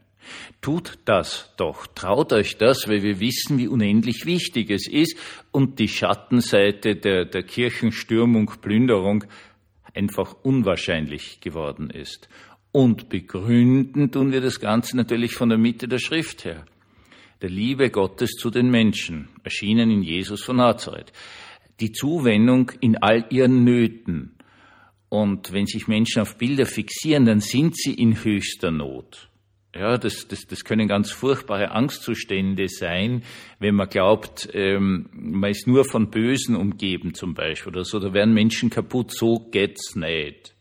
Tut 0.61 0.99
das 1.05 1.53
doch, 1.57 1.87
traut 1.87 2.33
euch 2.33 2.57
das, 2.57 2.87
weil 2.87 3.03
wir 3.03 3.19
wissen, 3.19 3.57
wie 3.57 3.67
unendlich 3.67 4.25
wichtig 4.25 4.69
es 4.69 4.87
ist 4.87 5.17
und 5.51 5.79
die 5.79 5.87
Schattenseite 5.87 6.95
der, 6.95 7.25
der 7.25 7.43
Kirchenstürmung, 7.43 8.51
Plünderung 8.61 9.25
einfach 9.93 10.35
unwahrscheinlich 10.43 11.39
geworden 11.41 11.89
ist. 11.89 12.29
Und 12.71 13.09
begründen 13.09 14.11
tun 14.11 14.31
wir 14.31 14.41
das 14.41 14.59
Ganze 14.59 14.95
natürlich 14.95 15.33
von 15.33 15.49
der 15.49 15.57
Mitte 15.57 15.87
der 15.87 15.99
Schrift 15.99 16.45
her. 16.45 16.65
Der 17.41 17.49
Liebe 17.49 17.89
Gottes 17.89 18.31
zu 18.31 18.49
den 18.49 18.69
Menschen, 18.69 19.29
erschienen 19.43 19.89
in 19.91 20.03
Jesus 20.03 20.43
von 20.43 20.57
Nazareth. 20.57 21.11
Die 21.79 21.91
Zuwendung 21.91 22.71
in 22.79 22.97
all 22.97 23.25
ihren 23.29 23.63
Nöten. 23.63 24.35
Und 25.09 25.51
wenn 25.53 25.67
sich 25.67 25.87
Menschen 25.87 26.21
auf 26.21 26.37
Bilder 26.37 26.65
fixieren, 26.65 27.25
dann 27.25 27.39
sind 27.39 27.77
sie 27.77 27.93
in 27.93 28.23
höchster 28.23 28.71
Not. 28.71 29.29
Ja, 29.75 29.97
das, 29.97 30.27
das, 30.27 30.47
das 30.47 30.63
können 30.63 30.87
ganz 30.87 31.11
furchtbare 31.11 31.71
Angstzustände 31.71 32.67
sein, 32.67 33.23
wenn 33.59 33.75
man 33.75 33.89
glaubt, 33.89 34.49
ähm, 34.53 35.09
man 35.13 35.51
ist 35.51 35.67
nur 35.67 35.85
von 35.85 36.09
Bösen 36.09 36.55
umgeben 36.55 37.13
zum 37.13 37.33
Beispiel 37.33 37.73
oder 37.73 37.83
so. 37.83 37.99
Da 37.99 38.13
werden 38.13 38.33
Menschen 38.33 38.69
kaputt, 38.69 39.11
so 39.11 39.47
geht's 39.51 39.95
nicht. 39.95 40.55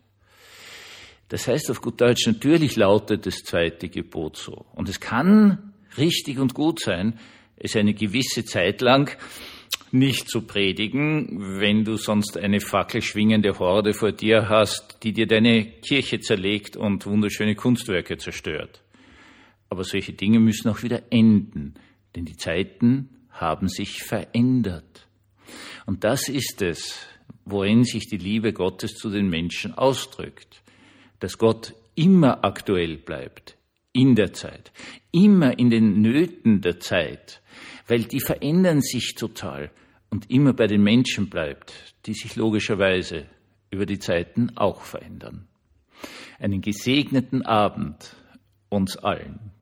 Das 1.28 1.48
heißt 1.48 1.70
auf 1.70 1.80
gut 1.80 2.00
Deutsch, 2.00 2.26
natürlich 2.26 2.76
lautet 2.76 3.26
das 3.26 3.42
zweite 3.42 3.88
Gebot 3.88 4.36
so. 4.36 4.66
Und 4.74 4.88
es 4.88 5.00
kann 5.00 5.72
richtig 5.96 6.38
und 6.38 6.54
gut 6.54 6.80
sein, 6.80 7.18
es 7.56 7.74
eine 7.74 7.94
gewisse 7.94 8.44
Zeit 8.44 8.80
lang 8.80 9.16
nicht 9.92 10.28
zu 10.28 10.42
predigen, 10.42 11.60
wenn 11.60 11.84
du 11.84 11.96
sonst 11.96 12.36
eine 12.36 12.60
fackelschwingende 12.60 13.58
Horde 13.58 13.94
vor 13.94 14.12
dir 14.12 14.48
hast, 14.48 15.02
die 15.02 15.12
dir 15.12 15.26
deine 15.26 15.64
Kirche 15.64 16.20
zerlegt 16.20 16.76
und 16.76 17.06
wunderschöne 17.06 17.54
Kunstwerke 17.54 18.18
zerstört. 18.18 18.82
Aber 19.68 19.84
solche 19.84 20.12
Dinge 20.12 20.40
müssen 20.40 20.68
auch 20.68 20.82
wieder 20.82 21.02
enden, 21.10 21.74
denn 22.14 22.24
die 22.24 22.36
Zeiten 22.36 23.10
haben 23.30 23.68
sich 23.68 24.02
verändert. 24.02 25.08
Und 25.86 26.04
das 26.04 26.28
ist 26.28 26.62
es, 26.62 26.98
worin 27.44 27.84
sich 27.84 28.08
die 28.08 28.16
Liebe 28.16 28.52
Gottes 28.52 28.94
zu 28.94 29.10
den 29.10 29.28
Menschen 29.28 29.74
ausdrückt 29.74 30.62
dass 31.20 31.38
Gott 31.38 31.74
immer 31.94 32.44
aktuell 32.44 32.96
bleibt 32.98 33.56
in 33.92 34.14
der 34.14 34.32
Zeit, 34.32 34.72
immer 35.10 35.58
in 35.58 35.70
den 35.70 36.02
Nöten 36.02 36.60
der 36.60 36.80
Zeit, 36.80 37.40
weil 37.86 38.04
die 38.04 38.20
verändern 38.20 38.82
sich 38.82 39.14
total 39.14 39.70
und 40.10 40.30
immer 40.30 40.52
bei 40.52 40.66
den 40.66 40.82
Menschen 40.82 41.30
bleibt, 41.30 41.72
die 42.04 42.12
sich 42.12 42.36
logischerweise 42.36 43.26
über 43.70 43.86
die 43.86 43.98
Zeiten 43.98 44.56
auch 44.56 44.82
verändern. 44.82 45.48
Einen 46.38 46.60
gesegneten 46.60 47.42
Abend 47.42 48.14
uns 48.68 48.96
allen. 48.98 49.52